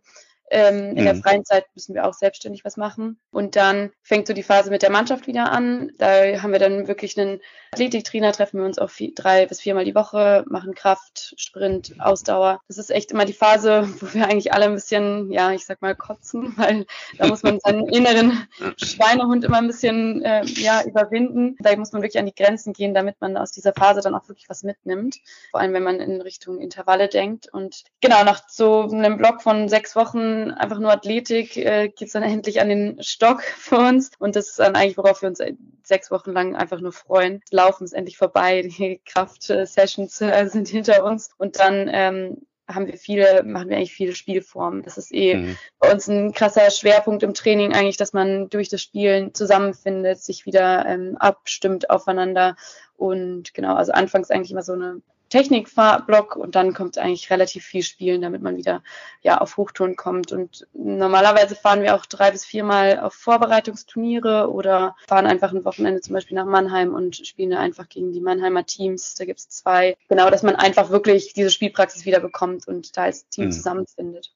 Ähm, 0.50 0.90
in 0.90 1.00
mhm. 1.00 1.04
der 1.04 1.16
freien 1.16 1.44
Zeit 1.44 1.64
müssen 1.74 1.94
wir 1.94 2.06
auch 2.06 2.12
selbstständig 2.12 2.64
was 2.64 2.76
machen. 2.76 3.18
Und 3.30 3.56
dann 3.56 3.90
fängt 4.02 4.26
so 4.26 4.34
die 4.34 4.42
Phase 4.42 4.70
mit 4.70 4.82
der 4.82 4.90
Mannschaft 4.90 5.26
wieder 5.26 5.50
an. 5.50 5.92
Da 5.98 6.42
haben 6.42 6.52
wir 6.52 6.58
dann 6.58 6.86
wirklich 6.86 7.18
einen 7.18 7.40
Athletiktrainer, 7.74 8.32
treffen 8.32 8.58
wir 8.58 8.66
uns 8.66 8.78
auch 8.78 8.90
vier, 8.90 9.12
drei 9.14 9.46
bis 9.46 9.60
viermal 9.60 9.84
die 9.84 9.94
Woche, 9.94 10.44
machen 10.48 10.74
Kraft, 10.74 11.34
Sprint, 11.36 11.94
Ausdauer. 11.98 12.60
Das 12.68 12.78
ist 12.78 12.90
echt 12.90 13.10
immer 13.10 13.24
die 13.24 13.32
Phase, 13.32 13.88
wo 14.00 14.14
wir 14.14 14.26
eigentlich 14.26 14.52
alle 14.52 14.66
ein 14.66 14.74
bisschen, 14.74 15.32
ja, 15.32 15.52
ich 15.52 15.66
sag 15.66 15.82
mal, 15.82 15.96
kotzen, 15.96 16.54
weil 16.56 16.86
da 17.18 17.26
muss 17.26 17.42
man 17.42 17.58
seinen 17.60 17.88
inneren 17.88 18.46
Schweinehund 18.76 19.44
immer 19.44 19.58
ein 19.58 19.66
bisschen, 19.66 20.22
äh, 20.22 20.44
ja, 20.44 20.82
überwinden. 20.84 21.56
Da 21.58 21.74
muss 21.76 21.92
man 21.92 22.02
wirklich 22.02 22.20
an 22.20 22.26
die 22.26 22.34
Grenzen 22.34 22.72
gehen, 22.72 22.94
damit 22.94 23.20
man 23.20 23.36
aus 23.36 23.50
dieser 23.50 23.72
Phase 23.72 24.00
dann 24.00 24.14
auch 24.14 24.28
wirklich 24.28 24.48
was 24.48 24.62
mitnimmt. 24.62 25.16
Vor 25.50 25.60
allem, 25.60 25.72
wenn 25.72 25.82
man 25.82 25.98
in 25.98 26.20
Richtung 26.20 26.60
Intervalle 26.60 27.08
denkt. 27.08 27.48
Und 27.52 27.84
genau, 28.00 28.22
nach 28.22 28.48
so 28.48 28.82
einem 28.82 29.16
Block 29.16 29.42
von 29.42 29.68
sechs 29.68 29.96
Wochen 29.96 30.50
einfach 30.52 30.78
nur 30.78 30.92
Athletik, 30.92 31.56
äh, 31.56 31.88
geht 31.88 32.06
es 32.06 32.12
dann 32.12 32.22
endlich 32.22 32.60
an 32.60 32.68
den 32.68 33.02
Stock 33.02 33.42
für 33.42 33.78
uns. 33.78 34.12
Und 34.18 34.36
das 34.36 34.50
ist 34.50 34.58
dann 34.60 34.76
eigentlich, 34.76 34.96
worauf 34.96 35.22
wir 35.22 35.28
uns 35.28 35.40
sechs 35.82 36.10
Wochen 36.10 36.32
lang 36.32 36.56
einfach 36.56 36.80
nur 36.80 36.92
freuen. 36.92 37.42
Laufen 37.64 37.84
ist 37.84 37.92
endlich 37.92 38.16
vorbei, 38.16 38.62
die 38.78 39.00
Kraft-Sessions 39.04 40.20
äh, 40.20 40.46
sind 40.46 40.68
hinter 40.68 41.04
uns. 41.04 41.30
Und 41.38 41.58
dann 41.58 41.88
ähm, 41.92 42.46
haben 42.66 42.86
wir 42.86 42.96
viele, 42.96 43.42
machen 43.42 43.68
wir 43.68 43.76
eigentlich 43.76 43.92
viele 43.92 44.14
Spielformen. 44.14 44.82
Das 44.82 44.96
ist 44.96 45.12
eh 45.12 45.34
mhm. 45.34 45.58
bei 45.78 45.92
uns 45.92 46.08
ein 46.08 46.32
krasser 46.32 46.70
Schwerpunkt 46.70 47.22
im 47.22 47.34
Training 47.34 47.74
eigentlich, 47.74 47.98
dass 47.98 48.12
man 48.12 48.48
durch 48.48 48.68
das 48.68 48.80
Spielen 48.80 49.34
zusammenfindet, 49.34 50.22
sich 50.22 50.46
wieder 50.46 50.86
ähm, 50.86 51.16
abstimmt 51.18 51.90
aufeinander. 51.90 52.56
Und 52.96 53.52
genau, 53.54 53.74
also 53.74 53.92
anfangs 53.92 54.30
eigentlich 54.30 54.52
immer 54.52 54.62
so 54.62 54.72
eine 54.72 55.02
Technikblock 55.34 56.36
und 56.36 56.54
dann 56.54 56.74
kommt 56.74 56.96
eigentlich 56.96 57.28
relativ 57.28 57.64
viel 57.64 57.82
Spielen, 57.82 58.22
damit 58.22 58.40
man 58.40 58.56
wieder 58.56 58.84
ja 59.20 59.38
auf 59.38 59.56
Hochtouren 59.56 59.96
kommt. 59.96 60.30
Und 60.30 60.68
normalerweise 60.74 61.56
fahren 61.56 61.82
wir 61.82 61.96
auch 61.96 62.06
drei 62.06 62.30
bis 62.30 62.44
viermal 62.44 63.00
auf 63.00 63.14
Vorbereitungsturniere 63.14 64.48
oder 64.48 64.94
fahren 65.08 65.26
einfach 65.26 65.52
ein 65.52 65.64
Wochenende 65.64 66.00
zum 66.02 66.14
Beispiel 66.14 66.36
nach 66.36 66.46
Mannheim 66.46 66.94
und 66.94 67.16
spielen 67.16 67.50
da 67.50 67.58
einfach 67.58 67.88
gegen 67.88 68.12
die 68.12 68.20
Mannheimer 68.20 68.64
Teams. 68.64 69.16
Da 69.16 69.24
gibt 69.24 69.40
es 69.40 69.48
zwei. 69.48 69.96
Genau, 70.08 70.30
dass 70.30 70.44
man 70.44 70.54
einfach 70.54 70.90
wirklich 70.90 71.34
diese 71.34 71.50
Spielpraxis 71.50 72.04
wieder 72.04 72.20
bekommt 72.20 72.68
und 72.68 72.96
da 72.96 73.02
als 73.02 73.28
Team 73.28 73.46
mhm. 73.46 73.52
zusammenfindet. 73.52 74.32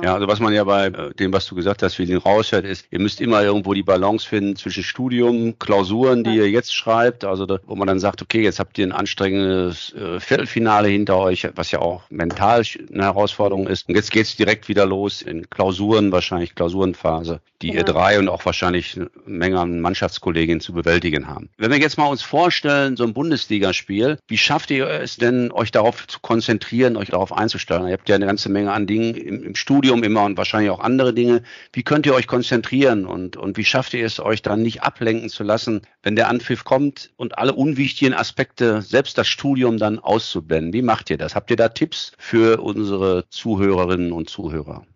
Ja, 0.00 0.14
also 0.14 0.26
was 0.26 0.40
man 0.40 0.54
ja 0.54 0.64
bei 0.64 0.86
äh, 0.86 1.12
dem, 1.14 1.34
was 1.34 1.46
du 1.46 1.54
gesagt 1.54 1.82
hast, 1.82 1.98
wie 1.98 2.06
den 2.06 2.16
raushört, 2.16 2.64
ist, 2.64 2.86
ihr 2.90 2.98
müsst 2.98 3.20
immer 3.20 3.42
irgendwo 3.42 3.74
die 3.74 3.82
Balance 3.82 4.26
finden 4.26 4.56
zwischen 4.56 4.82
Studium, 4.82 5.58
Klausuren, 5.58 6.24
die 6.24 6.34
ihr 6.34 6.48
jetzt 6.48 6.74
schreibt, 6.74 7.24
also 7.24 7.44
da, 7.44 7.58
wo 7.66 7.74
man 7.74 7.86
dann 7.86 7.98
sagt, 7.98 8.22
okay, 8.22 8.42
jetzt 8.42 8.58
habt 8.58 8.78
ihr 8.78 8.86
ein 8.86 8.92
anstrengendes 8.92 9.92
äh, 9.92 10.18
Viertelfinale 10.18 10.88
hinter 10.88 11.18
euch, 11.18 11.46
was 11.56 11.72
ja 11.72 11.80
auch 11.80 12.04
mental 12.08 12.62
eine 12.90 13.02
Herausforderung 13.02 13.66
ist. 13.66 13.86
Und 13.86 13.94
jetzt 13.94 14.10
geht's 14.10 14.34
direkt 14.34 14.66
wieder 14.68 14.86
los 14.86 15.20
in 15.20 15.50
Klausuren, 15.50 16.10
wahrscheinlich 16.10 16.54
Klausurenphase, 16.54 17.40
die 17.60 17.68
ja. 17.68 17.74
ihr 17.74 17.84
drei 17.84 18.18
und 18.18 18.30
auch 18.30 18.46
wahrscheinlich 18.46 18.96
eine 18.96 19.10
Menge 19.26 19.60
an 19.60 19.80
Mannschaftskolleginnen 19.80 20.60
zu 20.60 20.72
bewältigen 20.72 21.28
haben. 21.28 21.50
Wenn 21.58 21.70
wir 21.70 21.78
jetzt 21.78 21.98
mal 21.98 22.06
uns 22.06 22.22
vorstellen, 22.22 22.96
so 22.96 23.04
ein 23.04 23.12
Bundesligaspiel, 23.12 24.18
wie 24.26 24.38
schafft 24.38 24.70
ihr 24.70 24.88
es 24.88 25.18
denn, 25.18 25.52
euch 25.52 25.70
darauf 25.70 26.06
zu 26.06 26.18
konzentrieren, 26.20 26.96
euch 26.96 27.10
darauf 27.10 27.30
einzustellen? 27.30 27.86
Ihr 27.88 27.92
habt 27.92 28.08
ja 28.08 28.14
eine 28.14 28.26
ganze 28.26 28.48
Menge 28.48 28.72
an 28.72 28.86
Dingen 28.86 29.14
im, 29.14 29.44
im 29.44 29.54
Studium 29.54 29.81
Studium 29.82 30.04
immer 30.04 30.22
und 30.22 30.36
wahrscheinlich 30.36 30.70
auch 30.70 30.78
andere 30.78 31.12
Dinge. 31.12 31.42
Wie 31.72 31.82
könnt 31.82 32.06
ihr 32.06 32.14
euch 32.14 32.28
konzentrieren 32.28 33.04
und, 33.04 33.36
und 33.36 33.56
wie 33.56 33.64
schafft 33.64 33.94
ihr 33.94 34.06
es, 34.06 34.20
euch 34.20 34.40
dann 34.40 34.62
nicht 34.62 34.84
ablenken 34.84 35.28
zu 35.28 35.42
lassen, 35.42 35.82
wenn 36.04 36.14
der 36.14 36.28
Anpfiff 36.28 36.62
kommt 36.62 37.10
und 37.16 37.36
alle 37.36 37.52
unwichtigen 37.52 38.14
Aspekte, 38.14 38.80
selbst 38.80 39.18
das 39.18 39.26
Studium 39.26 39.78
dann 39.78 39.98
auszublenden? 39.98 40.72
Wie 40.72 40.82
macht 40.82 41.10
ihr 41.10 41.18
das? 41.18 41.34
Habt 41.34 41.50
ihr 41.50 41.56
da 41.56 41.68
Tipps 41.68 42.12
für 42.16 42.62
unsere 42.62 43.28
Zuhörerinnen 43.28 44.12
und 44.12 44.30
Zuhörer? 44.30 44.86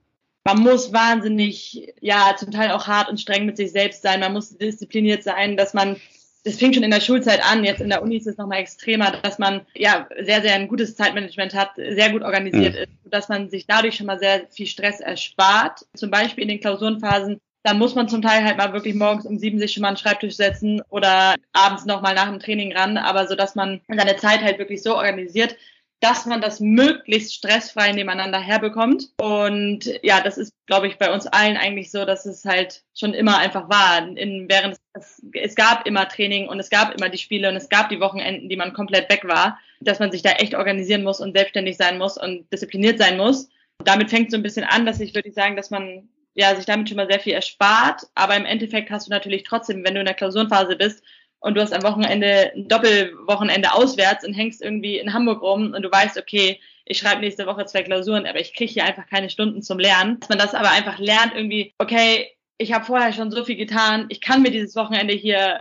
man 0.45 0.61
muss 0.61 0.93
wahnsinnig, 0.93 1.93
ja, 2.01 2.37
zum 2.39 2.53
Teil 2.53 2.71
auch 2.71 2.87
hart 2.87 3.09
und 3.09 3.21
streng 3.21 3.47
mit 3.47 3.57
sich 3.57 3.73
selbst 3.73 4.03
sein. 4.03 4.21
Man 4.21 4.33
muss 4.33 4.57
diszipliniert 4.57 5.25
sein, 5.25 5.57
dass 5.57 5.75
man 5.75 5.97
das 6.47 6.57
fing 6.57 6.73
schon 6.73 6.85
in 6.85 6.93
der 6.93 7.01
Schulzeit 7.01 7.45
an, 7.45 7.65
jetzt 7.65 7.81
in 7.81 7.89
der 7.89 8.03
Uni 8.03 8.17
ist 8.17 8.29
es 8.29 8.39
nochmal 8.39 8.61
extremer, 8.61 9.11
dass 9.23 9.41
man 9.41 9.63
ja 9.75 10.09
sehr, 10.23 10.43
sehr 10.43 10.55
ein 10.55 10.69
gutes 10.69 10.95
Zeitmanagement 10.95 11.55
hat, 11.55 11.73
sehr 11.75 12.11
gut 12.11 12.23
organisiert 12.23 12.75
mhm. 12.75 12.83
ist, 12.83 12.91
dass 13.05 13.29
man 13.29 13.51
sich 13.51 13.67
dadurch 13.67 13.97
schon 13.97 14.07
mal 14.07 14.21
sehr 14.21 14.47
viel 14.49 14.69
Stress 14.69 15.01
erspart. 15.01 15.85
Zum 15.95 16.13
Beispiel 16.13 16.43
in 16.43 16.49
den 16.49 16.61
Klausurenphasen, 16.61 17.41
da 17.65 17.75
muss 17.75 17.97
man 17.97 18.09
zum 18.09 18.23
Teil 18.23 18.45
halt 18.45 18.59
mal 18.59 18.73
wirklich 18.73 18.95
morgens 18.95 19.27
um 19.27 19.39
sieben 19.39 19.59
sich 19.59 19.73
schon 19.73 19.83
mal 19.83 19.91
den 19.91 19.97
Schreibtisch 19.97 20.37
setzen 20.37 20.83
oder 20.89 21.35
abends 21.53 21.85
nochmal 21.85 22.15
nach 22.15 22.31
dem 22.31 22.39
Training 22.39 22.73
ran, 22.77 22.97
aber 22.97 23.27
so, 23.27 23.35
dass 23.35 23.57
man 23.57 23.81
seine 23.89 24.17
Zeit 24.17 24.41
halt 24.43 24.61
wirklich 24.61 24.85
so 24.85 24.95
organisiert, 24.95 25.57
dass 26.01 26.27
man 26.27 26.41
das 26.41 26.61
möglichst 26.61 27.35
stressfrei 27.35 27.93
nebeneinander 27.93 28.39
herbekommt. 28.39 29.09
Und 29.19 29.91
ja, 30.03 30.21
das 30.21 30.37
ist, 30.37 30.53
glaube 30.67 30.89
ich, 30.89 30.99
bei 30.99 31.13
uns 31.13 31.27
allen 31.27 31.57
eigentlich 31.57 31.91
so, 31.91 32.05
dass 32.05 32.27
es 32.27 32.45
halt 32.45 32.83
schon 32.95 33.15
immer 33.15 33.39
einfach 33.39 33.69
war. 33.71 34.07
In, 34.17 34.47
während 34.49 34.77
es, 34.93 35.23
es 35.33 35.55
gab 35.55 35.87
immer 35.87 36.09
Training 36.09 36.49
und 36.49 36.61
es 36.61 36.69
gab 36.69 36.95
immer 36.95 37.09
die 37.09 37.19
Spiele 37.19 37.49
und 37.49 37.57
es 37.57 37.69
gab 37.69 37.89
die 37.89 38.01
Wochenenden, 38.01 38.49
die 38.49 38.57
man 38.57 38.75
komplett 38.75 39.11
weg 39.11 39.23
war, 39.25 39.59
dass 39.81 39.99
man 39.99 40.13
sich 40.13 40.23
da 40.23 40.33
echt 40.33 40.55
organisieren 40.55 41.03
muss 41.03 41.21
und 41.21 41.35
selbstständig 41.35 41.77
sein 41.77 41.99
muss 41.99 42.19
und 42.19 42.51
diszipliniert 42.53 42.99
sein 42.99 43.17
muss. 43.17 43.49
Damit 43.85 44.11
fängt 44.11 44.31
so 44.31 44.37
ein 44.37 44.43
bisschen 44.43 44.65
an, 44.65 44.87
dass 44.87 45.01
ich 45.01 45.15
würde 45.15 45.33
sagen, 45.33 45.57
dass 45.57 45.71
man 45.71 46.09
ja 46.35 46.55
sich 46.55 46.67
damit 46.67 46.89
schon 46.89 46.97
mal 46.97 47.11
sehr 47.11 47.21
viel 47.21 47.33
erspart. 47.33 48.03
Aber 48.15 48.37
im 48.37 48.45
Endeffekt 48.45 48.91
hast 48.91 49.07
du 49.07 49.11
natürlich 49.11 49.45
trotzdem, 49.45 49.83
wenn 49.85 49.95
du 49.95 50.01
in 50.01 50.07
der 50.07 50.15
Klausurenphase 50.15 50.77
bist, 50.77 51.03
und 51.47 51.55
du 51.55 51.61
hast 51.61 51.73
am 51.73 51.85
Wochenende 51.85 52.51
ein 52.57 52.67
Doppelwochenende 52.67 53.73
auswärts 53.73 54.27
und 54.27 54.35
hängst 54.35 54.61
irgendwie 54.61 54.99
in 54.99 55.13
Hamburg 55.13 55.43
rum 55.43 55.75
und 55.75 55.83
du 55.83 55.89
weißt, 55.89 56.19
okay, 56.19 56.59
ich 56.85 56.99
schreibe 56.99 57.21
nächste 57.21 57.47
Woche 57.47 57.65
zwei 57.67 57.85
Klausuren, 57.85 58.27
aber 58.27 58.41
ich 58.41 58.53
kriege 58.53 58.73
hier 58.73 58.85
einfach 58.85 59.07
keine 59.07 59.31
Stunden 59.31 59.63
zum 59.63 59.79
Lernen. 59.79 60.19
Dass 60.19 60.29
man 60.29 60.39
das 60.39 60.55
aber 60.55 60.73
einfach 60.73 60.99
lernt, 60.99 61.35
irgendwie, 61.37 61.73
okay, 61.79 62.33
ich 62.59 62.73
habe 62.73 62.85
vorher 62.85 63.13
schon 63.13 63.31
so 63.31 63.45
viel 63.45 63.55
getan, 63.55 64.07
ich 64.09 64.21
kann 64.21 64.43
mir 64.43 64.51
dieses 64.51 64.75
Wochenende 64.75 65.15
hier 65.15 65.61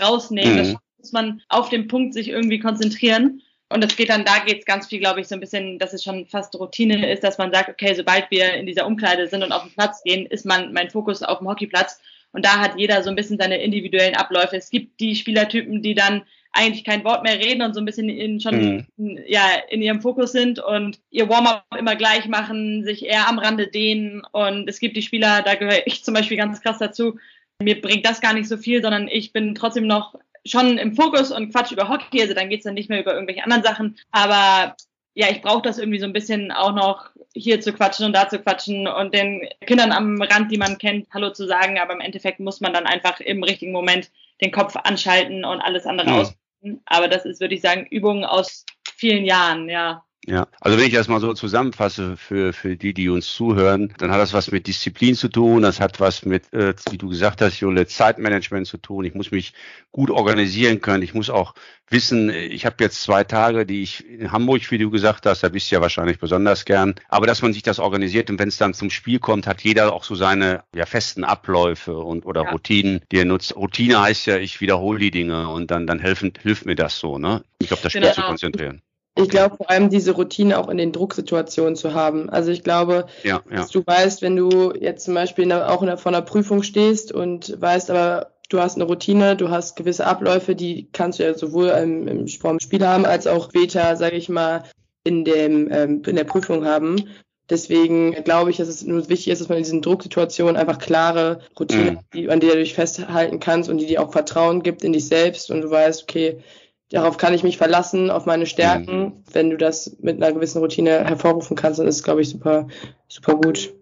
rausnehmen. 0.00 0.54
Mhm. 0.54 0.58
Das 0.58 0.76
muss 0.98 1.12
man 1.12 1.42
auf 1.48 1.70
den 1.70 1.88
Punkt 1.88 2.14
sich 2.14 2.28
irgendwie 2.28 2.60
konzentrieren. 2.60 3.42
Und 3.68 3.82
das 3.82 3.96
geht 3.96 4.10
dann, 4.10 4.24
da 4.24 4.38
geht 4.38 4.60
es 4.60 4.64
ganz 4.64 4.86
viel, 4.86 5.00
glaube 5.00 5.20
ich, 5.20 5.26
so 5.26 5.34
ein 5.34 5.40
bisschen, 5.40 5.80
dass 5.80 5.92
es 5.92 6.04
schon 6.04 6.26
fast 6.26 6.54
Routine 6.54 7.10
ist, 7.10 7.24
dass 7.24 7.36
man 7.36 7.52
sagt, 7.52 7.68
okay, 7.68 7.94
sobald 7.94 8.30
wir 8.30 8.54
in 8.54 8.66
dieser 8.66 8.86
Umkleide 8.86 9.26
sind 9.26 9.42
und 9.42 9.50
auf 9.50 9.64
den 9.64 9.72
Platz 9.72 10.04
gehen, 10.04 10.26
ist 10.26 10.46
man 10.46 10.72
mein 10.72 10.88
Fokus 10.88 11.24
auf 11.24 11.38
dem 11.38 11.48
Hockeyplatz 11.48 12.00
und 12.36 12.44
da 12.44 12.60
hat 12.60 12.78
jeder 12.78 13.02
so 13.02 13.08
ein 13.08 13.16
bisschen 13.16 13.38
seine 13.38 13.56
individuellen 13.62 14.14
Abläufe. 14.14 14.56
Es 14.56 14.68
gibt 14.68 15.00
die 15.00 15.16
Spielertypen, 15.16 15.80
die 15.80 15.94
dann 15.94 16.22
eigentlich 16.52 16.84
kein 16.84 17.02
Wort 17.02 17.22
mehr 17.22 17.38
reden 17.38 17.62
und 17.62 17.72
so 17.72 17.80
ein 17.80 17.86
bisschen 17.86 18.10
in, 18.10 18.40
schon 18.40 18.86
mhm. 18.96 19.18
ja, 19.26 19.40
in 19.70 19.80
ihrem 19.80 20.02
Fokus 20.02 20.32
sind 20.32 20.58
und 20.58 21.00
ihr 21.10 21.30
Warm-up 21.30 21.64
immer 21.78 21.96
gleich 21.96 22.26
machen, 22.26 22.84
sich 22.84 23.06
eher 23.06 23.26
am 23.26 23.38
Rande 23.38 23.68
dehnen. 23.68 24.22
Und 24.32 24.68
es 24.68 24.80
gibt 24.80 24.98
die 24.98 25.02
Spieler, 25.02 25.40
da 25.40 25.54
gehöre 25.54 25.86
ich 25.86 26.04
zum 26.04 26.12
Beispiel 26.12 26.36
ganz 26.36 26.60
krass 26.60 26.76
dazu. 26.76 27.18
Mir 27.58 27.80
bringt 27.80 28.04
das 28.04 28.20
gar 28.20 28.34
nicht 28.34 28.48
so 28.48 28.58
viel, 28.58 28.82
sondern 28.82 29.08
ich 29.08 29.32
bin 29.32 29.54
trotzdem 29.54 29.86
noch 29.86 30.14
schon 30.44 30.76
im 30.76 30.94
Fokus 30.94 31.32
und 31.32 31.52
quatsch 31.52 31.72
über 31.72 31.88
Hockey. 31.88 32.20
Also 32.20 32.34
dann 32.34 32.50
geht's 32.50 32.64
dann 32.64 32.74
nicht 32.74 32.90
mehr 32.90 33.00
über 33.00 33.14
irgendwelche 33.14 33.44
anderen 33.44 33.62
Sachen. 33.62 33.96
Aber 34.10 34.76
ja, 35.16 35.30
ich 35.30 35.40
brauche 35.40 35.62
das 35.62 35.78
irgendwie 35.78 35.98
so 35.98 36.04
ein 36.04 36.12
bisschen 36.12 36.52
auch 36.52 36.74
noch 36.74 37.08
hier 37.32 37.58
zu 37.62 37.72
quatschen 37.72 38.04
und 38.04 38.12
da 38.12 38.28
zu 38.28 38.38
quatschen 38.38 38.86
und 38.86 39.14
den 39.14 39.48
Kindern 39.66 39.90
am 39.90 40.20
Rand, 40.20 40.52
die 40.52 40.58
man 40.58 40.76
kennt, 40.76 41.08
Hallo 41.12 41.30
zu 41.30 41.46
sagen. 41.46 41.78
Aber 41.78 41.94
im 41.94 42.00
Endeffekt 42.00 42.38
muss 42.38 42.60
man 42.60 42.74
dann 42.74 42.86
einfach 42.86 43.20
im 43.20 43.42
richtigen 43.42 43.72
Moment 43.72 44.10
den 44.42 44.52
Kopf 44.52 44.76
anschalten 44.76 45.46
und 45.46 45.62
alles 45.62 45.86
andere 45.86 46.08
ja. 46.08 46.20
ausprobieren. 46.20 46.82
Aber 46.84 47.08
das 47.08 47.24
ist, 47.24 47.40
würde 47.40 47.54
ich 47.54 47.62
sagen, 47.62 47.86
Übungen 47.86 48.26
aus 48.26 48.66
vielen 48.94 49.24
Jahren, 49.24 49.70
ja. 49.70 50.04
Ja, 50.26 50.48
also 50.60 50.76
wenn 50.76 50.86
ich 50.86 50.92
das 50.92 51.06
mal 51.06 51.20
so 51.20 51.34
zusammenfasse 51.34 52.16
für, 52.16 52.52
für 52.52 52.76
die, 52.76 52.92
die 52.92 53.08
uns 53.08 53.32
zuhören, 53.32 53.94
dann 53.98 54.10
hat 54.10 54.18
das 54.18 54.32
was 54.32 54.50
mit 54.50 54.66
Disziplin 54.66 55.14
zu 55.14 55.28
tun, 55.28 55.62
das 55.62 55.80
hat 55.80 56.00
was 56.00 56.24
mit, 56.24 56.52
äh, 56.52 56.74
wie 56.90 56.98
du 56.98 57.08
gesagt 57.08 57.40
hast, 57.40 57.60
Jule, 57.60 57.86
Zeitmanagement 57.86 58.66
zu 58.66 58.76
tun. 58.76 59.04
Ich 59.04 59.14
muss 59.14 59.30
mich 59.30 59.54
gut 59.92 60.10
organisieren 60.10 60.80
können. 60.80 61.04
Ich 61.04 61.14
muss 61.14 61.30
auch 61.30 61.54
wissen, 61.88 62.30
ich 62.30 62.66
habe 62.66 62.76
jetzt 62.80 63.02
zwei 63.02 63.22
Tage, 63.22 63.64
die 63.64 63.82
ich 63.82 64.04
in 64.04 64.32
Hamburg, 64.32 64.68
wie 64.72 64.78
du 64.78 64.90
gesagt 64.90 65.26
hast, 65.26 65.44
da 65.44 65.48
bist 65.48 65.70
du 65.70 65.76
ja 65.76 65.80
wahrscheinlich 65.80 66.18
besonders 66.18 66.64
gern, 66.64 66.96
aber 67.08 67.26
dass 67.26 67.42
man 67.42 67.52
sich 67.52 67.62
das 67.62 67.78
organisiert 67.78 68.28
und 68.28 68.40
wenn 68.40 68.48
es 68.48 68.56
dann 68.56 68.74
zum 68.74 68.90
Spiel 68.90 69.20
kommt, 69.20 69.46
hat 69.46 69.62
jeder 69.62 69.92
auch 69.92 70.02
so 70.02 70.16
seine 70.16 70.64
ja, 70.74 70.86
festen 70.86 71.22
Abläufe 71.22 71.96
und 71.96 72.26
oder 72.26 72.42
ja. 72.42 72.50
Routinen, 72.50 73.00
die 73.12 73.18
er 73.18 73.24
nutzt. 73.24 73.54
Routine 73.54 74.00
heißt 74.00 74.26
ja, 74.26 74.38
ich 74.38 74.60
wiederhole 74.60 74.98
die 74.98 75.12
Dinge 75.12 75.48
und 75.48 75.70
dann, 75.70 75.86
dann 75.86 76.00
helfen, 76.00 76.32
hilft 76.42 76.66
mir 76.66 76.74
das 76.74 76.98
so, 76.98 77.18
ne? 77.18 77.44
Ich 77.60 77.68
glaube, 77.68 77.84
das 77.84 77.92
Spiel 77.92 78.02
genau. 78.02 78.14
zu 78.14 78.22
konzentrieren. 78.22 78.82
Ich 79.18 79.30
glaube 79.30 79.56
vor 79.56 79.70
allem 79.70 79.88
diese 79.88 80.12
Routine 80.12 80.58
auch 80.58 80.68
in 80.68 80.76
den 80.76 80.92
Drucksituationen 80.92 81.74
zu 81.74 81.94
haben. 81.94 82.28
Also 82.28 82.50
ich 82.50 82.62
glaube, 82.62 83.06
ja, 83.22 83.40
ja. 83.50 83.56
dass 83.56 83.70
du 83.70 83.82
weißt, 83.84 84.20
wenn 84.20 84.36
du 84.36 84.74
jetzt 84.78 85.04
zum 85.04 85.14
Beispiel 85.14 85.44
in 85.44 85.48
der, 85.48 85.72
auch 85.72 85.80
in 85.80 85.86
der, 85.86 85.96
vor 85.96 86.12
einer 86.12 86.22
Prüfung 86.22 86.62
stehst 86.62 87.12
und 87.12 87.60
weißt, 87.60 87.90
aber 87.90 88.32
du 88.50 88.60
hast 88.60 88.76
eine 88.76 88.84
Routine, 88.84 89.34
du 89.34 89.50
hast 89.50 89.76
gewisse 89.76 90.06
Abläufe, 90.06 90.54
die 90.54 90.88
kannst 90.92 91.18
du 91.18 91.24
ja 91.24 91.34
sowohl 91.34 91.68
im, 91.68 92.06
im 92.06 92.28
Spiel 92.28 92.86
haben, 92.86 93.06
als 93.06 93.26
auch 93.26 93.48
später, 93.48 93.96
sage 93.96 94.16
ich 94.16 94.28
mal, 94.28 94.64
in 95.02 95.24
dem 95.24 95.70
ähm, 95.72 96.02
in 96.06 96.16
der 96.16 96.24
Prüfung 96.24 96.64
haben. 96.64 97.08
Deswegen 97.48 98.12
glaube 98.24 98.50
ich, 98.50 98.56
dass 98.56 98.68
es 98.68 98.84
nur 98.84 99.08
wichtig 99.08 99.28
ist, 99.28 99.40
dass 99.40 99.48
man 99.48 99.58
in 99.58 99.64
diesen 99.64 99.82
Drucksituationen 99.82 100.56
einfach 100.56 100.78
klare 100.78 101.40
Routinen, 101.58 101.94
mhm. 101.94 102.00
die, 102.12 102.28
an 102.28 102.40
die 102.40 102.48
du 102.48 102.56
dich 102.56 102.74
festhalten 102.74 103.38
kannst 103.38 103.70
und 103.70 103.78
die 103.78 103.86
dir 103.86 104.02
auch 104.02 104.10
Vertrauen 104.10 104.62
gibt 104.62 104.82
in 104.82 104.92
dich 104.92 105.06
selbst 105.06 105.50
und 105.50 105.62
du 105.62 105.70
weißt, 105.70 106.02
okay, 106.02 106.42
darauf 106.90 107.16
kann 107.16 107.34
ich 107.34 107.42
mich 107.42 107.56
verlassen, 107.56 108.10
auf 108.10 108.26
meine 108.26 108.46
Stärken. 108.46 108.98
Mhm. 108.98 109.12
Wenn 109.32 109.50
du 109.50 109.56
das 109.56 109.96
mit 110.00 110.22
einer 110.22 110.32
gewissen 110.32 110.60
Routine 110.60 111.04
hervorrufen 111.04 111.56
kannst, 111.56 111.78
dann 111.78 111.86
ist 111.86 111.96
es, 111.96 112.02
glaube 112.02 112.22
ich, 112.22 112.28
super, 112.28 112.68
super 113.08 113.36
gut. 113.36 113.72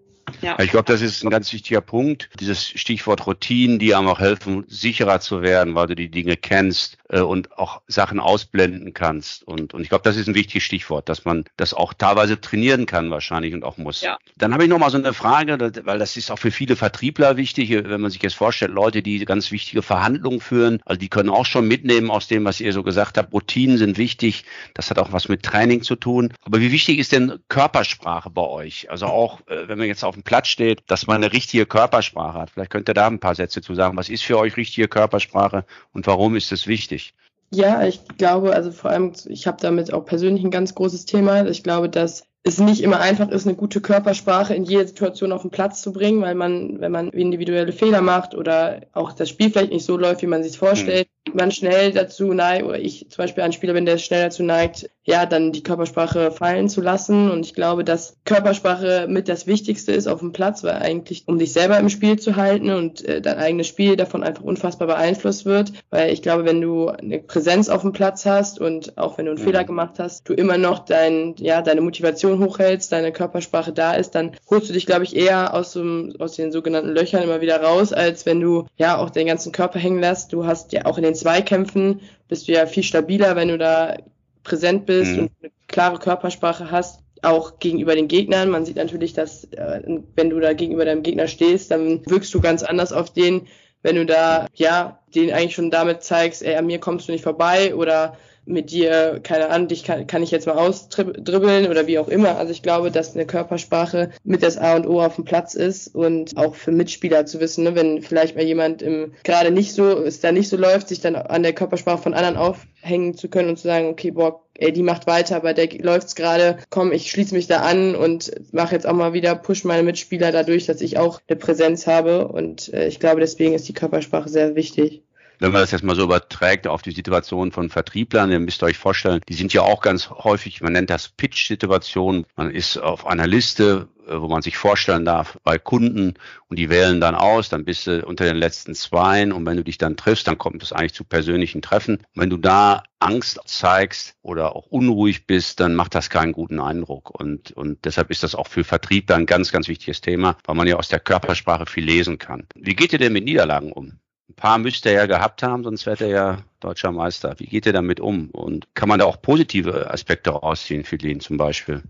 Ja. 0.40 0.58
Ich 0.60 0.70
glaube, 0.70 0.86
das 0.86 1.00
ist 1.00 1.24
ein 1.24 1.30
ganz 1.30 1.52
wichtiger 1.52 1.80
Punkt. 1.80 2.30
Dieses 2.40 2.66
Stichwort 2.66 3.26
Routinen, 3.26 3.78
die 3.78 3.94
einem 3.94 4.08
auch 4.08 4.20
helfen, 4.20 4.64
sicherer 4.68 5.20
zu 5.20 5.42
werden, 5.42 5.74
weil 5.74 5.86
du 5.86 5.94
die 5.94 6.10
Dinge 6.10 6.36
kennst 6.36 6.98
äh, 7.08 7.20
und 7.20 7.58
auch 7.58 7.82
Sachen 7.86 8.20
ausblenden 8.20 8.94
kannst. 8.94 9.44
Und, 9.44 9.74
und 9.74 9.82
ich 9.82 9.88
glaube, 9.88 10.04
das 10.04 10.16
ist 10.16 10.28
ein 10.28 10.34
wichtiges 10.34 10.62
Stichwort, 10.62 11.08
dass 11.08 11.24
man 11.24 11.44
das 11.56 11.74
auch 11.74 11.94
teilweise 11.94 12.40
trainieren 12.40 12.86
kann 12.86 13.10
wahrscheinlich 13.10 13.54
und 13.54 13.64
auch 13.64 13.76
muss. 13.76 14.00
Ja. 14.00 14.18
Dann 14.36 14.52
habe 14.52 14.64
ich 14.64 14.70
noch 14.70 14.78
mal 14.78 14.90
so 14.90 14.98
eine 14.98 15.12
Frage, 15.12 15.58
weil 15.84 15.98
das 15.98 16.16
ist 16.16 16.30
auch 16.30 16.38
für 16.38 16.50
viele 16.50 16.76
Vertriebler 16.76 17.36
wichtig, 17.36 17.70
wenn 17.70 18.00
man 18.00 18.10
sich 18.10 18.22
jetzt 18.22 18.34
vorstellt, 18.34 18.72
Leute, 18.72 19.02
die 19.02 19.24
ganz 19.24 19.50
wichtige 19.50 19.82
Verhandlungen 19.82 20.40
führen, 20.40 20.80
also 20.84 20.98
die 20.98 21.08
können 21.08 21.30
auch 21.30 21.46
schon 21.46 21.68
mitnehmen 21.68 22.10
aus 22.10 22.28
dem, 22.28 22.44
was 22.44 22.60
ihr 22.60 22.72
so 22.72 22.82
gesagt 22.82 23.18
habt. 23.18 23.32
Routinen 23.32 23.78
sind 23.78 23.98
wichtig. 23.98 24.44
Das 24.74 24.90
hat 24.90 24.98
auch 24.98 25.12
was 25.12 25.28
mit 25.28 25.42
Training 25.42 25.82
zu 25.82 25.96
tun. 25.96 26.32
Aber 26.42 26.60
wie 26.60 26.72
wichtig 26.72 26.98
ist 26.98 27.12
denn 27.12 27.38
Körpersprache 27.48 28.30
bei 28.30 28.42
euch? 28.42 28.90
Also 28.90 29.06
auch, 29.06 29.40
äh, 29.46 29.68
wenn 29.68 29.78
man 29.78 29.86
jetzt 29.86 30.04
auf 30.04 30.13
dem 30.14 30.22
Platz 30.22 30.48
steht, 30.48 30.82
dass 30.86 31.06
man 31.06 31.16
eine 31.16 31.32
richtige 31.32 31.66
Körpersprache 31.66 32.38
hat. 32.38 32.50
Vielleicht 32.50 32.70
könnt 32.70 32.88
ihr 32.88 32.94
da 32.94 33.06
ein 33.06 33.20
paar 33.20 33.34
Sätze 33.34 33.60
zu 33.60 33.74
sagen. 33.74 33.96
Was 33.96 34.08
ist 34.08 34.22
für 34.22 34.38
euch 34.38 34.56
richtige 34.56 34.88
Körpersprache 34.88 35.64
und 35.92 36.06
warum 36.06 36.36
ist 36.36 36.52
es 36.52 36.66
wichtig? 36.66 37.14
Ja, 37.50 37.86
ich 37.86 38.00
glaube, 38.18 38.52
also 38.52 38.72
vor 38.72 38.90
allem, 38.90 39.12
ich 39.26 39.46
habe 39.46 39.58
damit 39.60 39.92
auch 39.92 40.04
persönlich 40.04 40.42
ein 40.44 40.50
ganz 40.50 40.74
großes 40.74 41.04
Thema. 41.04 41.46
Ich 41.46 41.62
glaube, 41.62 41.88
dass 41.88 42.26
es 42.42 42.58
nicht 42.58 42.82
immer 42.82 43.00
einfach 43.00 43.28
ist, 43.30 43.46
eine 43.46 43.56
gute 43.56 43.80
Körpersprache 43.80 44.54
in 44.54 44.64
jede 44.64 44.86
Situation 44.86 45.32
auf 45.32 45.42
den 45.42 45.50
Platz 45.50 45.80
zu 45.80 45.92
bringen, 45.92 46.20
weil 46.20 46.34
man, 46.34 46.80
wenn 46.80 46.92
man 46.92 47.08
individuelle 47.10 47.72
Fehler 47.72 48.02
macht 48.02 48.34
oder 48.34 48.82
auch 48.92 49.12
das 49.12 49.30
Spiel 49.30 49.50
vielleicht 49.50 49.72
nicht 49.72 49.86
so 49.86 49.96
läuft, 49.96 50.22
wie 50.22 50.26
man 50.26 50.42
sich 50.42 50.58
vorstellt, 50.58 51.08
mhm. 51.08 51.13
Man 51.32 51.50
schnell 51.50 51.92
dazu 51.92 52.32
neigt, 52.32 52.64
oder 52.64 52.78
ich 52.78 53.06
zum 53.08 53.22
Beispiel 53.22 53.44
ein 53.44 53.52
Spieler 53.52 53.72
bin, 53.72 53.86
der 53.86 53.98
schnell 53.98 54.24
dazu 54.24 54.42
neigt, 54.42 54.90
ja, 55.06 55.26
dann 55.26 55.52
die 55.52 55.62
Körpersprache 55.62 56.30
fallen 56.30 56.68
zu 56.68 56.80
lassen. 56.80 57.30
Und 57.30 57.44
ich 57.44 57.54
glaube, 57.54 57.84
dass 57.84 58.16
Körpersprache 58.24 59.06
mit 59.08 59.28
das 59.28 59.46
Wichtigste 59.46 59.92
ist 59.92 60.06
auf 60.06 60.20
dem 60.20 60.32
Platz, 60.32 60.64
weil 60.64 60.76
eigentlich, 60.76 61.24
um 61.26 61.38
dich 61.38 61.52
selber 61.52 61.78
im 61.78 61.90
Spiel 61.90 62.18
zu 62.18 62.36
halten 62.36 62.70
und 62.70 63.04
äh, 63.04 63.20
dein 63.20 63.36
eigenes 63.36 63.66
Spiel 63.66 63.96
davon 63.96 64.22
einfach 64.22 64.42
unfassbar 64.42 64.88
beeinflusst 64.88 65.44
wird. 65.44 65.72
Weil 65.90 66.12
ich 66.12 66.22
glaube, 66.22 66.46
wenn 66.46 66.60
du 66.60 66.88
eine 66.88 67.18
Präsenz 67.18 67.68
auf 67.68 67.82
dem 67.82 67.92
Platz 67.92 68.24
hast 68.24 68.58
und 68.60 68.96
auch 68.96 69.18
wenn 69.18 69.26
du 69.26 69.32
einen 69.32 69.40
mhm. 69.40 69.44
Fehler 69.44 69.64
gemacht 69.64 69.98
hast, 69.98 70.28
du 70.28 70.32
immer 70.32 70.56
noch 70.56 70.80
dein, 70.80 71.34
ja, 71.38 71.60
deine 71.60 71.82
Motivation 71.82 72.42
hochhältst, 72.42 72.90
deine 72.90 73.12
Körpersprache 73.12 73.72
da 73.72 73.94
ist, 73.94 74.14
dann 74.14 74.32
holst 74.48 74.70
du 74.70 74.72
dich, 74.72 74.86
glaube 74.86 75.04
ich, 75.04 75.14
eher 75.14 75.52
aus, 75.52 75.72
so, 75.72 75.84
aus 76.18 76.36
den 76.36 76.50
sogenannten 76.50 76.90
Löchern 76.90 77.22
immer 77.22 77.42
wieder 77.42 77.62
raus, 77.62 77.92
als 77.92 78.24
wenn 78.24 78.40
du 78.40 78.66
ja 78.76 78.96
auch 78.96 79.10
den 79.10 79.26
ganzen 79.26 79.52
Körper 79.52 79.78
hängen 79.78 80.00
lässt. 80.00 80.32
Du 80.32 80.46
hast 80.46 80.72
ja 80.72 80.86
auch 80.86 80.96
in 80.96 81.04
den 81.04 81.13
Zweikämpfen 81.14 82.00
bist 82.28 82.48
du 82.48 82.52
ja 82.52 82.66
viel 82.66 82.82
stabiler, 82.82 83.36
wenn 83.36 83.48
du 83.48 83.58
da 83.58 83.96
präsent 84.42 84.86
bist 84.86 85.12
mhm. 85.12 85.18
und 85.18 85.30
eine 85.42 85.52
klare 85.68 85.98
Körpersprache 85.98 86.70
hast, 86.70 87.00
auch 87.22 87.58
gegenüber 87.58 87.94
den 87.94 88.08
Gegnern. 88.08 88.50
Man 88.50 88.64
sieht 88.64 88.76
natürlich, 88.76 89.14
dass 89.14 89.44
äh, 89.52 89.80
wenn 90.14 90.30
du 90.30 90.40
da 90.40 90.52
gegenüber 90.52 90.84
deinem 90.84 91.02
Gegner 91.02 91.26
stehst, 91.26 91.70
dann 91.70 92.04
wirkst 92.06 92.32
du 92.34 92.40
ganz 92.40 92.62
anders 92.62 92.92
auf 92.92 93.12
den, 93.12 93.46
wenn 93.82 93.96
du 93.96 94.06
da 94.06 94.46
ja 94.54 95.00
den 95.14 95.32
eigentlich 95.32 95.54
schon 95.54 95.70
damit 95.70 96.02
zeigst, 96.02 96.42
ey, 96.42 96.56
an 96.56 96.66
mir 96.66 96.78
kommst 96.78 97.08
du 97.08 97.12
nicht 97.12 97.24
vorbei 97.24 97.74
oder 97.74 98.16
mit 98.46 98.70
dir, 98.70 99.20
keine 99.22 99.50
Ahnung, 99.50 99.68
dich 99.68 99.84
kann, 99.84 100.06
kann 100.06 100.22
ich 100.22 100.30
jetzt 100.30 100.46
mal 100.46 100.58
ausdribbeln 100.58 101.68
oder 101.70 101.86
wie 101.86 101.98
auch 101.98 102.08
immer. 102.08 102.36
Also 102.36 102.52
ich 102.52 102.62
glaube, 102.62 102.90
dass 102.90 103.14
eine 103.14 103.26
Körpersprache 103.26 104.10
mit 104.22 104.42
das 104.42 104.58
A 104.58 104.76
und 104.76 104.86
O 104.86 105.00
auf 105.00 105.16
dem 105.16 105.24
Platz 105.24 105.54
ist 105.54 105.94
und 105.94 106.36
auch 106.36 106.54
für 106.54 106.72
Mitspieler 106.72 107.26
zu 107.26 107.40
wissen, 107.40 107.64
ne, 107.64 107.74
wenn 107.74 108.02
vielleicht 108.02 108.36
mal 108.36 108.44
jemand 108.44 108.82
im, 108.82 109.14
gerade 109.24 109.50
nicht 109.50 109.72
so, 109.72 109.84
es 109.84 110.20
da 110.20 110.32
nicht 110.32 110.48
so 110.48 110.56
läuft, 110.56 110.88
sich 110.88 111.00
dann 111.00 111.16
an 111.16 111.42
der 111.42 111.54
Körpersprache 111.54 112.02
von 112.02 112.14
anderen 112.14 112.36
aufhängen 112.36 113.14
zu 113.14 113.28
können 113.28 113.48
und 113.50 113.56
zu 113.56 113.68
sagen, 113.68 113.88
okay, 113.88 114.10
boah, 114.10 114.44
ey, 114.58 114.72
die 114.72 114.82
macht 114.82 115.06
weiter, 115.06 115.40
bei 115.40 115.52
der 115.52 115.68
läuft's 115.80 116.14
gerade, 116.14 116.58
komm, 116.70 116.92
ich 116.92 117.10
schließe 117.10 117.34
mich 117.34 117.46
da 117.46 117.60
an 117.60 117.94
und 117.94 118.30
mache 118.52 118.74
jetzt 118.74 118.86
auch 118.86 118.94
mal 118.94 119.12
wieder, 119.12 119.34
push 119.34 119.64
meine 119.64 119.82
Mitspieler 119.82 120.32
dadurch, 120.32 120.66
dass 120.66 120.80
ich 120.80 120.98
auch 120.98 121.20
eine 121.28 121.38
Präsenz 121.38 121.86
habe 121.86 122.28
und 122.28 122.72
äh, 122.72 122.86
ich 122.88 123.00
glaube, 123.00 123.20
deswegen 123.20 123.54
ist 123.54 123.68
die 123.68 123.74
Körpersprache 123.74 124.28
sehr 124.28 124.54
wichtig. 124.54 125.03
Wenn 125.38 125.52
man 125.52 125.60
das 125.60 125.72
jetzt 125.72 125.84
mal 125.84 125.96
so 125.96 126.04
überträgt 126.04 126.66
auf 126.66 126.82
die 126.82 126.92
Situation 126.92 127.52
von 127.52 127.70
Vertrieblern, 127.70 128.30
dann 128.30 128.44
müsst 128.44 128.62
ihr 128.62 128.66
euch 128.66 128.78
vorstellen, 128.78 129.20
die 129.28 129.34
sind 129.34 129.52
ja 129.52 129.62
auch 129.62 129.80
ganz 129.80 130.10
häufig, 130.10 130.60
man 130.60 130.72
nennt 130.72 130.90
das 130.90 131.08
Pitch-Situation. 131.08 132.26
Man 132.36 132.50
ist 132.50 132.78
auf 132.78 133.06
einer 133.06 133.26
Liste, 133.26 133.88
äh, 134.06 134.20
wo 134.20 134.28
man 134.28 134.42
sich 134.42 134.56
vorstellen 134.56 135.04
darf, 135.04 135.38
bei 135.42 135.58
Kunden 135.58 136.14
und 136.48 136.58
die 136.58 136.70
wählen 136.70 137.00
dann 137.00 137.14
aus, 137.14 137.48
dann 137.48 137.64
bist 137.64 137.86
du 137.86 138.04
unter 138.04 138.24
den 138.24 138.36
letzten 138.36 138.74
Zweien 138.74 139.32
und 139.32 139.46
wenn 139.46 139.56
du 139.56 139.64
dich 139.64 139.78
dann 139.78 139.96
triffst, 139.96 140.26
dann 140.26 140.38
kommt 140.38 140.62
es 140.62 140.72
eigentlich 140.72 140.94
zu 140.94 141.04
persönlichen 141.04 141.62
Treffen. 141.62 141.96
Und 141.96 142.22
wenn 142.22 142.30
du 142.30 142.36
da 142.36 142.82
Angst 142.98 143.40
zeigst 143.46 144.14
oder 144.22 144.54
auch 144.56 144.66
unruhig 144.66 145.26
bist, 145.26 145.60
dann 145.60 145.74
macht 145.74 145.94
das 145.94 146.10
keinen 146.10 146.32
guten 146.32 146.60
Eindruck 146.60 147.10
und, 147.10 147.52
und 147.52 147.84
deshalb 147.84 148.10
ist 148.10 148.22
das 148.22 148.34
auch 148.34 148.48
für 148.48 148.64
Vertrieb 148.64 149.10
ein 149.10 149.26
ganz, 149.26 149.52
ganz 149.52 149.68
wichtiges 149.68 150.00
Thema, 150.00 150.36
weil 150.44 150.54
man 150.54 150.66
ja 150.66 150.76
aus 150.76 150.88
der 150.88 151.00
Körpersprache 151.00 151.66
viel 151.66 151.84
lesen 151.84 152.18
kann. 152.18 152.46
Wie 152.54 152.74
geht 152.74 152.92
ihr 152.92 152.98
denn 152.98 153.12
mit 153.12 153.24
Niederlagen 153.24 153.72
um? 153.72 153.98
Ein 154.28 154.34
paar 154.34 154.58
müsste 154.58 154.88
er 154.88 154.94
ja 154.94 155.06
gehabt 155.06 155.42
haben, 155.42 155.64
sonst 155.64 155.86
wäre 155.86 156.04
er 156.04 156.10
ja 156.10 156.38
deutscher 156.60 156.92
Meister. 156.92 157.34
Wie 157.38 157.46
geht 157.46 157.66
er 157.66 157.72
damit 157.72 158.00
um? 158.00 158.30
Und 158.30 158.74
kann 158.74 158.88
man 158.88 158.98
da 158.98 159.04
auch 159.04 159.20
positive 159.20 159.90
Aspekte 159.90 160.30
rausziehen 160.30 160.84
für 160.84 160.96
ihn 160.96 161.20
zum 161.20 161.36
Beispiel? 161.36 161.82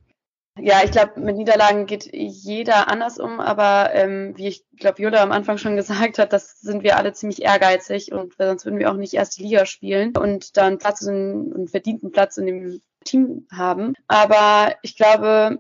Ja, 0.61 0.85
ich 0.85 0.93
glaube, 0.93 1.19
mit 1.21 1.37
Niederlagen 1.37 1.87
geht 1.87 2.11
jeder 2.13 2.89
anders 2.89 3.19
um, 3.19 3.41
aber 3.41 3.93
ähm, 3.93 4.35
wie 4.37 4.47
ich 4.47 4.65
glaube, 4.77 5.03
Jutta 5.03 5.21
am 5.21 5.33
Anfang 5.33 5.59
schon 5.59 5.75
gesagt 5.75 6.19
hat, 6.19 6.33
das 6.33 6.61
sind 6.61 6.85
wir 6.85 6.97
alle 6.97 7.13
ziemlich 7.13 7.43
ehrgeizig 7.43 8.13
und 8.13 8.35
sonst 8.39 8.65
würden 8.65 8.79
wir 8.79 8.91
auch 8.91 8.97
nicht 8.97 9.15
erste 9.15 9.43
Liga 9.43 9.67
spielen 9.67 10.17
und 10.17 10.57
dann 10.57 10.79
Platz 10.79 11.03
in, 11.03 11.53
einen 11.55 11.67
verdienten 11.67 12.13
Platz 12.13 12.37
in 12.37 12.47
dem 12.47 12.81
Team 13.05 13.49
haben. 13.51 13.95
Aber 14.07 14.75
ich 14.83 14.97
glaube, 14.97 15.59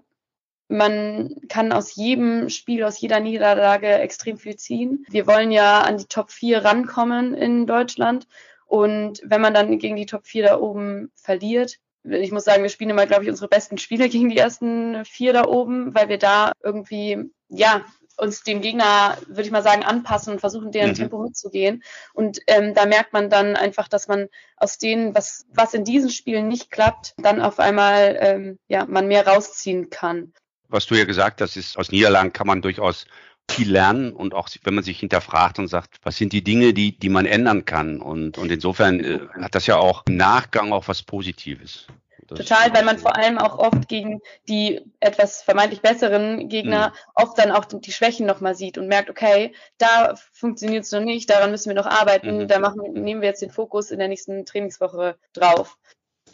man 0.68 1.37
kann 1.49 1.73
aus 1.73 1.94
jedem 1.94 2.49
Spiel, 2.49 2.85
aus 2.85 3.00
jeder 3.00 3.21
Niederlage 3.21 3.88
extrem 3.88 4.38
viel 4.38 4.56
ziehen. 4.56 5.04
Wir 5.09 5.26
wollen 5.26 5.50
ja 5.50 5.83
an 5.83 5.99
die 5.99 6.06
Top 6.06 6.30
4 6.30 6.64
rankommen 6.64 7.35
in 7.35 7.66
Deutschland. 7.66 8.26
Und 8.66 9.21
wenn 9.25 9.40
man 9.40 9.54
dann 9.54 9.78
gegen 9.78 9.97
die 9.97 10.06
Top 10.06 10.26
4 10.26 10.44
da 10.44 10.59
oben 10.59 11.11
verliert, 11.14 11.78
ich 12.02 12.33
muss 12.33 12.44
sagen, 12.44 12.62
wir 12.62 12.71
spielen 12.71 12.90
immer, 12.90 13.06
glaube 13.06 13.25
ich, 13.25 13.30
unsere 13.30 13.49
besten 13.49 13.78
Spiele 13.78 14.09
gegen 14.11 14.28
die 14.28 14.37
ersten 14.37 15.04
vier 15.04 15.33
da 15.33 15.47
oben, 15.47 15.94
weil 15.94 16.09
wir 16.09 16.18
da 16.18 16.52
irgendwie, 16.62 17.30
ja, 17.49 17.85
uns 18.16 18.44
dem 18.44 18.61
Gegner, 18.61 19.18
würde 19.26 19.42
ich 19.42 19.50
mal 19.50 19.62
sagen, 19.62 19.83
anpassen 19.83 20.35
und 20.35 20.38
versuchen, 20.38 20.71
deren 20.71 20.90
mhm. 20.90 20.94
Tempo 20.94 21.18
mitzugehen. 21.18 21.83
Und 22.12 22.40
ähm, 22.47 22.73
da 22.73 22.87
merkt 22.87 23.12
man 23.12 23.28
dann 23.28 23.56
einfach, 23.56 23.88
dass 23.88 24.06
man 24.06 24.28
aus 24.56 24.78
denen, 24.78 25.16
was, 25.16 25.47
was 25.52 25.75
in 25.75 25.85
diesen 25.85 26.11
Spielen 26.11 26.47
nicht 26.47 26.71
klappt, 26.71 27.14
dann 27.18 27.42
auf 27.42 27.59
einmal 27.59 28.16
ähm, 28.21 28.59
ja, 28.68 28.87
man 28.87 29.09
mehr 29.09 29.26
rausziehen 29.26 29.90
kann 29.90 30.33
was 30.75 30.87
du 30.87 30.97
ja 30.97 31.04
gesagt 31.04 31.40
hast, 31.40 31.57
ist, 31.57 31.78
aus 31.78 31.90
Niederlagen 31.90 32.33
kann 32.33 32.47
man 32.47 32.61
durchaus 32.61 33.07
viel 33.50 33.71
lernen 33.71 34.12
und 34.12 34.35
auch 34.35 34.49
wenn 34.64 34.75
man 34.75 34.85
sich 34.85 34.99
hinterfragt 34.99 35.59
und 35.59 35.69
sagt, 35.69 35.99
was 36.02 36.16
sind 36.16 36.33
die 36.33 36.43
Dinge, 36.43 36.75
die, 36.75 36.99
die 36.99 37.09
man 37.09 37.26
ändern 37.26 37.64
kann. 37.64 38.00
Und, 38.00 38.38
und 38.38 38.50
insofern 38.50 39.00
äh, 39.00 39.21
hat 39.40 39.54
das 39.54 39.66
ja 39.66 39.76
auch 39.76 40.02
im 40.07 40.16
Nachgang 40.16 40.73
auch 40.73 40.88
was 40.88 41.02
Positives. 41.02 41.87
Das 42.26 42.38
Total, 42.38 42.73
weil 42.73 42.85
man 42.85 42.99
vor 42.99 43.16
allem 43.16 43.37
auch 43.37 43.59
oft 43.59 43.87
gegen 43.87 44.21
die 44.49 44.81
etwas 45.00 45.43
vermeintlich 45.43 45.83
besseren 45.83 46.49
Gegner 46.49 46.88
mhm. 46.88 46.93
oft 47.23 47.38
dann 47.38 47.50
auch 47.50 47.66
die 47.66 47.93
Schwächen 47.93 48.25
nochmal 48.26 48.54
sieht 48.54 48.78
und 48.78 48.88
merkt, 48.88 49.11
okay, 49.11 49.54
da 49.76 50.14
funktioniert 50.33 50.85
es 50.85 50.93
noch 50.93 51.00
nicht, 51.00 51.29
daran 51.29 51.51
müssen 51.51 51.68
wir 51.68 51.77
noch 51.77 51.87
arbeiten, 51.87 52.38
mhm. 52.38 52.48
da 52.48 52.59
machen, 52.59 52.81
nehmen 52.94 53.20
wir 53.20 53.29
jetzt 53.29 53.42
den 53.42 53.51
Fokus 53.51 53.90
in 53.90 53.98
der 53.98 54.09
nächsten 54.09 54.46
Trainingswoche 54.46 55.18
drauf. 55.35 55.77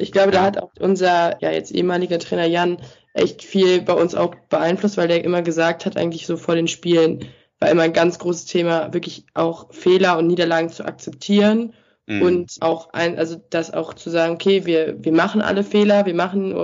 Ich 0.00 0.12
glaube, 0.12 0.30
da 0.30 0.42
hat 0.42 0.58
auch 0.58 0.70
unser 0.80 1.40
ja 1.42 1.50
jetzt 1.50 1.72
ehemaliger 1.72 2.18
Trainer 2.18 2.46
Jan 2.46 2.78
echt 3.12 3.42
viel 3.42 3.82
bei 3.82 3.92
uns 3.92 4.14
auch 4.14 4.34
beeinflusst, 4.48 4.96
weil 4.96 5.08
der 5.08 5.24
immer 5.24 5.42
gesagt 5.42 5.86
hat, 5.86 5.96
eigentlich 5.96 6.26
so 6.26 6.36
vor 6.36 6.54
den 6.54 6.68
Spielen, 6.68 7.26
war 7.58 7.70
immer 7.70 7.82
ein 7.82 7.92
ganz 7.92 8.18
großes 8.18 8.46
Thema, 8.46 8.92
wirklich 8.94 9.26
auch 9.34 9.72
Fehler 9.72 10.16
und 10.18 10.26
Niederlagen 10.26 10.70
zu 10.70 10.84
akzeptieren 10.84 11.74
mhm. 12.06 12.22
und 12.22 12.56
auch 12.60 12.92
ein, 12.92 13.18
also 13.18 13.40
das 13.50 13.72
auch 13.72 13.94
zu 13.94 14.10
sagen, 14.10 14.34
okay, 14.34 14.66
wir, 14.66 14.96
wir 15.02 15.12
machen 15.12 15.40
alle 15.40 15.64
Fehler, 15.64 16.06
wir 16.06 16.14
machen, 16.14 16.54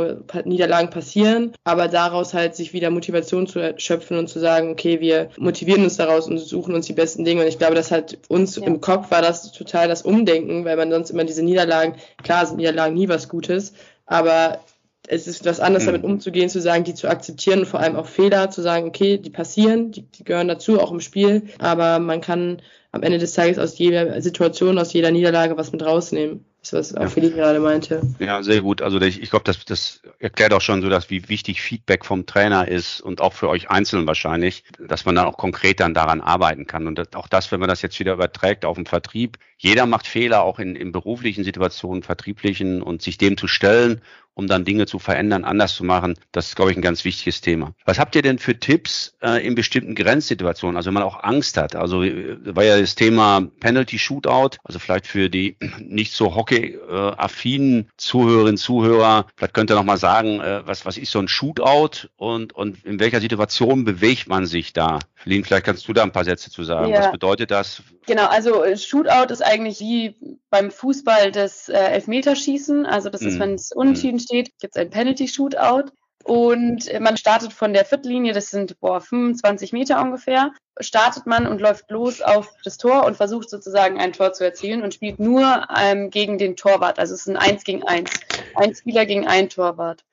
Niederlagen 0.44 0.90
passieren, 0.90 1.52
aber 1.64 1.88
daraus 1.88 2.34
halt 2.34 2.56
sich 2.56 2.72
wieder 2.72 2.90
Motivation 2.90 3.46
zu 3.46 3.74
schöpfen 3.78 4.18
und 4.18 4.28
zu 4.28 4.38
sagen, 4.38 4.70
okay, 4.70 5.00
wir 5.00 5.30
motivieren 5.38 5.84
uns 5.84 5.96
daraus 5.96 6.26
und 6.26 6.38
suchen 6.38 6.74
uns 6.74 6.86
die 6.86 6.92
besten 6.92 7.24
Dinge. 7.24 7.42
Und 7.42 7.48
ich 7.48 7.58
glaube, 7.58 7.74
das 7.74 7.90
hat 7.90 8.18
uns 8.28 8.56
ja. 8.56 8.64
im 8.64 8.80
Kopf 8.80 9.10
war 9.10 9.22
das 9.22 9.52
total 9.52 9.88
das 9.88 10.02
Umdenken, 10.02 10.64
weil 10.64 10.76
man 10.76 10.90
sonst 10.90 11.10
immer 11.10 11.24
diese 11.24 11.42
Niederlagen, 11.42 11.94
klar 12.22 12.46
sind 12.46 12.56
Niederlagen 12.56 12.94
nie 12.94 13.08
was 13.08 13.28
Gutes, 13.28 13.72
aber 14.06 14.60
es 15.08 15.26
ist 15.26 15.44
was 15.44 15.60
anderes, 15.60 15.84
mhm. 15.84 15.92
damit 15.92 16.04
umzugehen, 16.04 16.48
zu 16.48 16.60
sagen, 16.60 16.84
die 16.84 16.94
zu 16.94 17.08
akzeptieren 17.08 17.60
und 17.60 17.66
vor 17.66 17.80
allem 17.80 17.96
auch 17.96 18.06
Fehler 18.06 18.50
zu 18.50 18.62
sagen, 18.62 18.88
okay, 18.88 19.18
die 19.18 19.30
passieren, 19.30 19.92
die, 19.92 20.02
die 20.02 20.24
gehören 20.24 20.48
dazu, 20.48 20.80
auch 20.80 20.90
im 20.90 21.00
Spiel, 21.00 21.48
aber 21.58 21.98
man 21.98 22.20
kann 22.20 22.62
am 22.96 23.02
Ende 23.02 23.18
des 23.18 23.34
Tages 23.34 23.58
aus 23.58 23.78
jeder 23.78 24.20
Situation, 24.20 24.78
aus 24.78 24.92
jeder 24.92 25.10
Niederlage 25.10 25.56
was 25.56 25.72
mit 25.72 25.84
rausnehmen. 25.84 26.44
Das, 26.70 26.90
was 26.90 26.94
auch 26.96 27.02
ja. 27.02 27.08
Philipp 27.08 27.34
gerade 27.34 27.60
meinte. 27.60 28.02
Ja, 28.18 28.42
sehr 28.42 28.60
gut. 28.60 28.82
Also 28.82 29.00
ich, 29.00 29.22
ich 29.22 29.30
glaube, 29.30 29.44
das, 29.44 29.64
das 29.64 30.02
erklärt 30.18 30.52
auch 30.52 30.60
schon 30.60 30.82
so, 30.82 30.88
dass 30.88 31.10
wie 31.10 31.28
wichtig 31.28 31.60
Feedback 31.60 32.04
vom 32.04 32.26
Trainer 32.26 32.66
ist 32.66 33.00
und 33.00 33.20
auch 33.20 33.32
für 33.32 33.48
euch 33.48 33.70
einzeln 33.70 34.06
wahrscheinlich, 34.06 34.64
dass 34.78 35.04
man 35.04 35.14
dann 35.14 35.26
auch 35.26 35.36
konkret 35.36 35.80
dann 35.80 35.94
daran 35.94 36.20
arbeiten 36.20 36.66
kann. 36.66 36.86
Und 36.86 36.98
das, 36.98 37.14
auch 37.14 37.28
das, 37.28 37.52
wenn 37.52 37.60
man 37.60 37.68
das 37.68 37.82
jetzt 37.82 37.98
wieder 38.00 38.14
überträgt 38.14 38.64
auf 38.64 38.76
den 38.76 38.86
Vertrieb, 38.86 39.38
jeder 39.58 39.86
macht 39.86 40.06
Fehler, 40.06 40.42
auch 40.42 40.58
in, 40.58 40.76
in 40.76 40.92
beruflichen 40.92 41.44
Situationen, 41.44 42.02
vertrieblichen 42.02 42.82
und 42.82 43.00
sich 43.00 43.16
dem 43.16 43.36
zu 43.36 43.46
stellen 43.46 44.00
um 44.36 44.46
dann 44.46 44.66
Dinge 44.66 44.84
zu 44.86 44.98
verändern, 44.98 45.44
anders 45.44 45.74
zu 45.74 45.82
machen. 45.82 46.14
Das 46.30 46.48
ist, 46.48 46.56
glaube 46.56 46.70
ich, 46.70 46.76
ein 46.76 46.82
ganz 46.82 47.06
wichtiges 47.06 47.40
Thema. 47.40 47.72
Was 47.86 47.98
habt 47.98 48.14
ihr 48.14 48.20
denn 48.20 48.38
für 48.38 48.60
Tipps 48.60 49.16
äh, 49.22 49.44
in 49.44 49.54
bestimmten 49.54 49.94
Grenzsituationen, 49.94 50.76
also 50.76 50.88
wenn 50.88 50.94
man 50.94 51.04
auch 51.04 51.24
Angst 51.24 51.56
hat? 51.56 51.74
Also 51.74 52.02
äh, 52.02 52.36
war 52.54 52.62
ja 52.62 52.78
das 52.78 52.94
Thema 52.94 53.48
Penalty 53.60 53.98
Shootout, 53.98 54.58
also 54.62 54.78
vielleicht 54.78 55.06
für 55.06 55.30
die 55.30 55.56
nicht 55.78 56.12
so 56.12 56.34
hockey-affinen 56.56 57.90
Zuhörerinnen, 57.96 58.56
Zuhörer, 58.56 59.26
vielleicht 59.36 59.54
könnt 59.54 59.70
ihr 59.70 59.76
noch 59.76 59.84
mal 59.84 59.98
sagen, 59.98 60.40
äh, 60.40 60.66
was, 60.66 60.86
was 60.86 60.98
ist 60.98 61.12
so 61.12 61.18
ein 61.18 61.28
Shootout 61.28 62.08
und, 62.16 62.52
und 62.52 62.84
in 62.84 63.00
welcher 63.00 63.20
Situation 63.20 63.84
bewegt 63.84 64.28
man 64.28 64.46
sich 64.46 64.72
da? 64.72 64.98
Feline, 65.14 65.44
vielleicht 65.44 65.64
kannst 65.64 65.86
du 65.88 65.92
da 65.92 66.02
ein 66.02 66.12
paar 66.12 66.24
Sätze 66.24 66.50
zu 66.50 66.64
sagen. 66.64 66.92
Ja. 66.92 67.00
Was 67.00 67.12
bedeutet 67.12 67.50
das? 67.50 67.82
Genau, 68.06 68.26
also 68.26 68.62
äh, 68.62 68.76
Shootout 68.76 69.32
ist 69.32 69.42
eigentlich 69.42 69.80
wie 69.80 70.14
beim 70.50 70.70
Fußball 70.70 71.32
das 71.32 71.68
äh, 71.68 71.74
Elfmeterschießen. 71.74 72.86
Also 72.86 73.10
das 73.10 73.22
ist, 73.22 73.36
mm. 73.36 73.40
wenn 73.40 73.54
es 73.54 73.72
unentschieden 73.72 74.16
mm 74.16 74.20
steht, 74.26 74.58
gibt 74.58 74.76
es 74.76 74.80
ein 74.80 74.90
Penalty-Shootout. 74.90 75.90
Und 76.24 76.90
man 77.00 77.16
startet 77.16 77.52
von 77.52 77.72
der 77.72 77.84
Viertellinie, 77.84 78.32
das 78.32 78.50
sind 78.50 78.80
boah, 78.80 79.00
25 79.00 79.72
Meter 79.72 80.02
ungefähr, 80.02 80.52
startet 80.80 81.26
man 81.26 81.46
und 81.46 81.60
läuft 81.60 81.90
los 81.90 82.20
auf 82.20 82.52
das 82.64 82.78
Tor 82.78 83.04
und 83.04 83.16
versucht 83.16 83.48
sozusagen 83.48 84.00
ein 84.00 84.12
Tor 84.12 84.32
zu 84.32 84.44
erzielen 84.44 84.82
und 84.82 84.94
spielt 84.94 85.20
nur 85.20 85.68
ähm, 85.76 86.10
gegen 86.10 86.36
den 86.36 86.56
Torwart. 86.56 86.98
Also 86.98 87.14
es 87.14 87.20
ist 87.20 87.28
ein 87.28 87.36
Eins 87.36 87.62
gegen 87.62 87.84
Eins. 87.84 88.10
Ein 88.56 88.74
Spieler 88.74 89.06
gegen 89.06 89.26
ein 89.26 89.48
Torwart. 89.48 90.04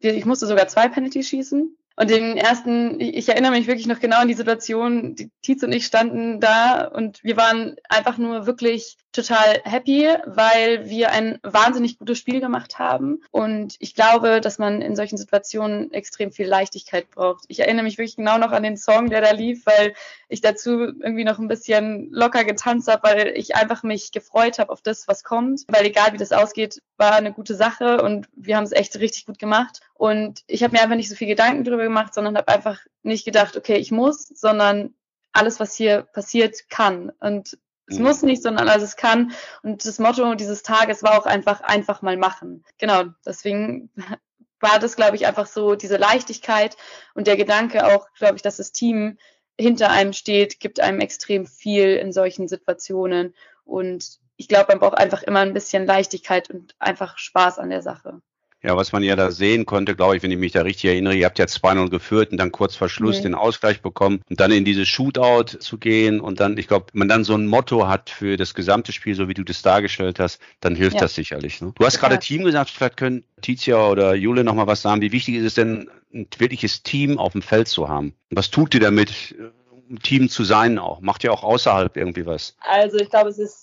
Ich 0.00 0.26
musste 0.26 0.46
sogar 0.46 0.68
zwei 0.68 0.88
Penalty 0.88 1.22
schießen. 1.22 1.76
Und 1.96 2.10
den 2.10 2.36
ersten, 2.36 3.00
ich 3.00 3.28
erinnere 3.28 3.52
mich 3.52 3.66
wirklich 3.66 3.86
noch 3.86 4.00
genau 4.00 4.18
an 4.18 4.28
die 4.28 4.34
Situation, 4.34 5.14
die 5.14 5.30
Tietz 5.42 5.62
und 5.62 5.72
ich 5.72 5.86
standen 5.86 6.40
da 6.40 6.86
und 6.86 7.22
wir 7.22 7.36
waren 7.36 7.76
einfach 7.88 8.16
nur 8.18 8.46
wirklich 8.46 8.96
total 9.12 9.60
happy, 9.64 10.08
weil 10.26 10.88
wir 10.88 11.10
ein 11.10 11.38
wahnsinnig 11.42 11.98
gutes 11.98 12.18
Spiel 12.18 12.40
gemacht 12.40 12.78
haben. 12.78 13.22
Und 13.30 13.76
ich 13.78 13.94
glaube, 13.94 14.40
dass 14.40 14.58
man 14.58 14.80
in 14.80 14.96
solchen 14.96 15.18
Situationen 15.18 15.92
extrem 15.92 16.32
viel 16.32 16.46
Leichtigkeit 16.46 17.10
braucht. 17.10 17.44
Ich 17.48 17.60
erinnere 17.60 17.84
mich 17.84 17.98
wirklich 17.98 18.16
genau 18.16 18.38
noch 18.38 18.52
an 18.52 18.62
den 18.62 18.76
Song, 18.76 19.10
der 19.10 19.20
da 19.20 19.32
lief, 19.32 19.66
weil 19.66 19.94
ich 20.28 20.40
dazu 20.40 20.70
irgendwie 20.80 21.24
noch 21.24 21.38
ein 21.38 21.48
bisschen 21.48 22.10
locker 22.10 22.44
getanzt 22.44 22.88
habe, 22.88 23.02
weil 23.02 23.28
ich 23.36 23.54
einfach 23.54 23.82
mich 23.82 24.12
gefreut 24.12 24.58
habe 24.58 24.72
auf 24.72 24.80
das, 24.80 25.06
was 25.06 25.24
kommt. 25.24 25.62
Weil 25.68 25.84
egal 25.84 26.12
wie 26.12 26.18
das 26.18 26.32
ausgeht, 26.32 26.82
war 26.96 27.14
eine 27.14 27.32
gute 27.32 27.54
Sache 27.54 28.02
und 28.02 28.28
wir 28.34 28.56
haben 28.56 28.64
es 28.64 28.72
echt 28.72 28.98
richtig 28.98 29.26
gut 29.26 29.38
gemacht. 29.38 29.80
Und 29.94 30.42
ich 30.46 30.62
habe 30.62 30.72
mir 30.72 30.82
einfach 30.82 30.96
nicht 30.96 31.10
so 31.10 31.14
viel 31.14 31.28
Gedanken 31.28 31.64
darüber 31.64 31.84
gemacht, 31.84 32.14
sondern 32.14 32.36
habe 32.36 32.48
einfach 32.48 32.80
nicht 33.02 33.24
gedacht, 33.24 33.56
okay, 33.56 33.76
ich 33.76 33.92
muss, 33.92 34.26
sondern 34.28 34.94
alles, 35.32 35.60
was 35.60 35.74
hier 35.74 36.02
passiert, 36.02 36.68
kann. 36.68 37.10
Und 37.20 37.58
es 37.86 37.98
mhm. 37.98 38.04
muss 38.04 38.22
nicht, 38.22 38.42
sondern 38.42 38.68
alles 38.68 38.96
kann. 38.96 39.32
Und 39.62 39.84
das 39.84 39.98
Motto 39.98 40.34
dieses 40.34 40.62
Tages 40.62 41.02
war 41.02 41.18
auch 41.18 41.26
einfach, 41.26 41.60
einfach 41.60 42.02
mal 42.02 42.16
machen. 42.16 42.64
Genau, 42.78 43.04
deswegen 43.26 43.90
war 44.60 44.78
das, 44.78 44.96
glaube 44.96 45.16
ich, 45.16 45.26
einfach 45.26 45.46
so 45.46 45.74
diese 45.74 45.96
Leichtigkeit 45.96 46.76
und 47.14 47.26
der 47.26 47.36
Gedanke 47.36 47.86
auch, 47.86 48.08
glaube 48.14 48.36
ich, 48.36 48.42
dass 48.42 48.58
das 48.58 48.72
Team 48.72 49.18
hinter 49.58 49.90
einem 49.90 50.12
steht, 50.12 50.60
gibt 50.60 50.80
einem 50.80 51.00
extrem 51.00 51.46
viel 51.46 51.96
in 51.96 52.12
solchen 52.12 52.48
Situationen. 52.48 53.34
Und 53.64 54.18
ich 54.36 54.48
glaube, 54.48 54.66
man 54.68 54.78
braucht 54.78 54.98
einfach 54.98 55.22
immer 55.22 55.40
ein 55.40 55.52
bisschen 55.52 55.86
Leichtigkeit 55.86 56.50
und 56.50 56.74
einfach 56.78 57.18
Spaß 57.18 57.58
an 57.58 57.70
der 57.70 57.82
Sache. 57.82 58.22
Ja, 58.64 58.76
was 58.76 58.92
man 58.92 59.02
ja 59.02 59.16
da 59.16 59.32
sehen 59.32 59.66
konnte, 59.66 59.96
glaube 59.96 60.16
ich, 60.16 60.22
wenn 60.22 60.30
ich 60.30 60.38
mich 60.38 60.52
da 60.52 60.62
richtig 60.62 60.90
erinnere, 60.90 61.14
ihr 61.14 61.26
habt 61.26 61.38
ja 61.40 61.46
2-0 61.46 61.90
geführt 61.90 62.30
und 62.30 62.38
dann 62.38 62.52
kurz 62.52 62.76
vor 62.76 62.88
Schluss 62.88 63.18
mhm. 63.18 63.22
den 63.24 63.34
Ausgleich 63.34 63.82
bekommen 63.82 64.22
und 64.30 64.38
dann 64.38 64.52
in 64.52 64.64
dieses 64.64 64.86
Shootout 64.88 65.58
zu 65.58 65.78
gehen 65.78 66.20
und 66.20 66.38
dann, 66.38 66.56
ich 66.56 66.68
glaube, 66.68 66.86
wenn 66.92 67.00
man 67.00 67.08
dann 67.08 67.24
so 67.24 67.34
ein 67.34 67.46
Motto 67.46 67.88
hat 67.88 68.10
für 68.10 68.36
das 68.36 68.54
gesamte 68.54 68.92
Spiel, 68.92 69.16
so 69.16 69.28
wie 69.28 69.34
du 69.34 69.42
das 69.42 69.62
dargestellt 69.62 70.20
hast, 70.20 70.40
dann 70.60 70.76
hilft 70.76 70.94
ja. 70.94 71.00
das 71.00 71.14
sicherlich. 71.14 71.60
Ne? 71.60 71.72
Du 71.76 71.84
hast 71.84 71.98
gerade. 71.98 72.18
Team 72.22 72.44
gesagt, 72.44 72.70
vielleicht 72.70 72.98
können 72.98 73.24
Tizia 73.40 73.88
oder 73.88 74.14
Jule 74.14 74.44
nochmal 74.44 74.68
was 74.68 74.82
sagen. 74.82 75.00
Wie 75.00 75.10
wichtig 75.10 75.34
ist 75.34 75.44
es 75.44 75.54
denn, 75.54 75.90
ein 76.14 76.28
wirkliches 76.38 76.82
Team 76.82 77.18
auf 77.18 77.32
dem 77.32 77.42
Feld 77.42 77.68
zu 77.68 77.88
haben? 77.88 78.14
Was 78.30 78.50
tut 78.50 78.74
ihr 78.74 78.80
damit, 78.80 79.34
um 79.88 80.00
Team 80.00 80.28
zu 80.28 80.44
sein 80.44 80.78
auch? 80.78 81.00
Macht 81.00 81.24
ihr 81.24 81.32
auch 81.32 81.42
außerhalb 81.42 81.96
irgendwie 81.96 82.26
was? 82.26 82.56
Also 82.60 82.98
ich 82.98 83.10
glaube, 83.10 83.30
es 83.30 83.38
ist 83.38 83.61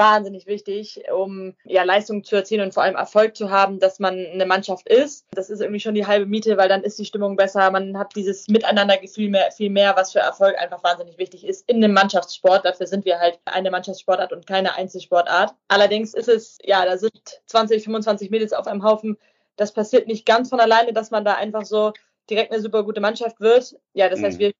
wahnsinnig 0.00 0.46
wichtig, 0.46 1.02
um 1.12 1.54
ja 1.64 1.82
Leistung 1.82 2.24
zu 2.24 2.34
erzielen 2.34 2.62
und 2.62 2.72
vor 2.72 2.82
allem 2.82 2.96
Erfolg 2.96 3.36
zu 3.36 3.50
haben, 3.50 3.78
dass 3.80 3.98
man 3.98 4.14
eine 4.14 4.46
Mannschaft 4.46 4.88
ist. 4.88 5.26
Das 5.32 5.50
ist 5.50 5.60
irgendwie 5.60 5.80
schon 5.80 5.94
die 5.94 6.06
halbe 6.06 6.24
Miete, 6.24 6.56
weil 6.56 6.70
dann 6.70 6.82
ist 6.82 6.98
die 6.98 7.04
Stimmung 7.04 7.36
besser. 7.36 7.70
Man 7.70 7.98
hat 7.98 8.16
dieses 8.16 8.48
Miteinandergefühl 8.48 9.28
mehr, 9.28 9.52
viel 9.52 9.68
mehr, 9.68 9.94
was 9.96 10.12
für 10.12 10.20
Erfolg 10.20 10.58
einfach 10.58 10.82
wahnsinnig 10.82 11.18
wichtig 11.18 11.46
ist 11.46 11.68
in 11.68 11.84
einem 11.84 11.92
Mannschaftssport. 11.92 12.64
Dafür 12.64 12.86
sind 12.86 13.04
wir 13.04 13.18
halt 13.18 13.38
eine 13.44 13.70
Mannschaftssportart 13.70 14.32
und 14.32 14.46
keine 14.46 14.74
Einzelsportart. 14.74 15.54
Allerdings 15.68 16.14
ist 16.14 16.28
es, 16.28 16.56
ja, 16.64 16.82
da 16.86 16.96
sind 16.96 17.42
20, 17.44 17.84
25 17.84 18.30
Mädels 18.30 18.54
auf 18.54 18.66
einem 18.66 18.82
Haufen. 18.82 19.18
Das 19.56 19.72
passiert 19.72 20.08
nicht 20.08 20.24
ganz 20.24 20.48
von 20.48 20.60
alleine, 20.60 20.94
dass 20.94 21.10
man 21.10 21.26
da 21.26 21.34
einfach 21.34 21.66
so 21.66 21.92
direkt 22.30 22.52
eine 22.52 22.62
super 22.62 22.84
gute 22.84 23.02
Mannschaft 23.02 23.38
wird. 23.40 23.76
Ja, 23.92 24.08
das 24.08 24.22
heißt, 24.22 24.38
mhm. 24.38 24.44
wir 24.44 24.52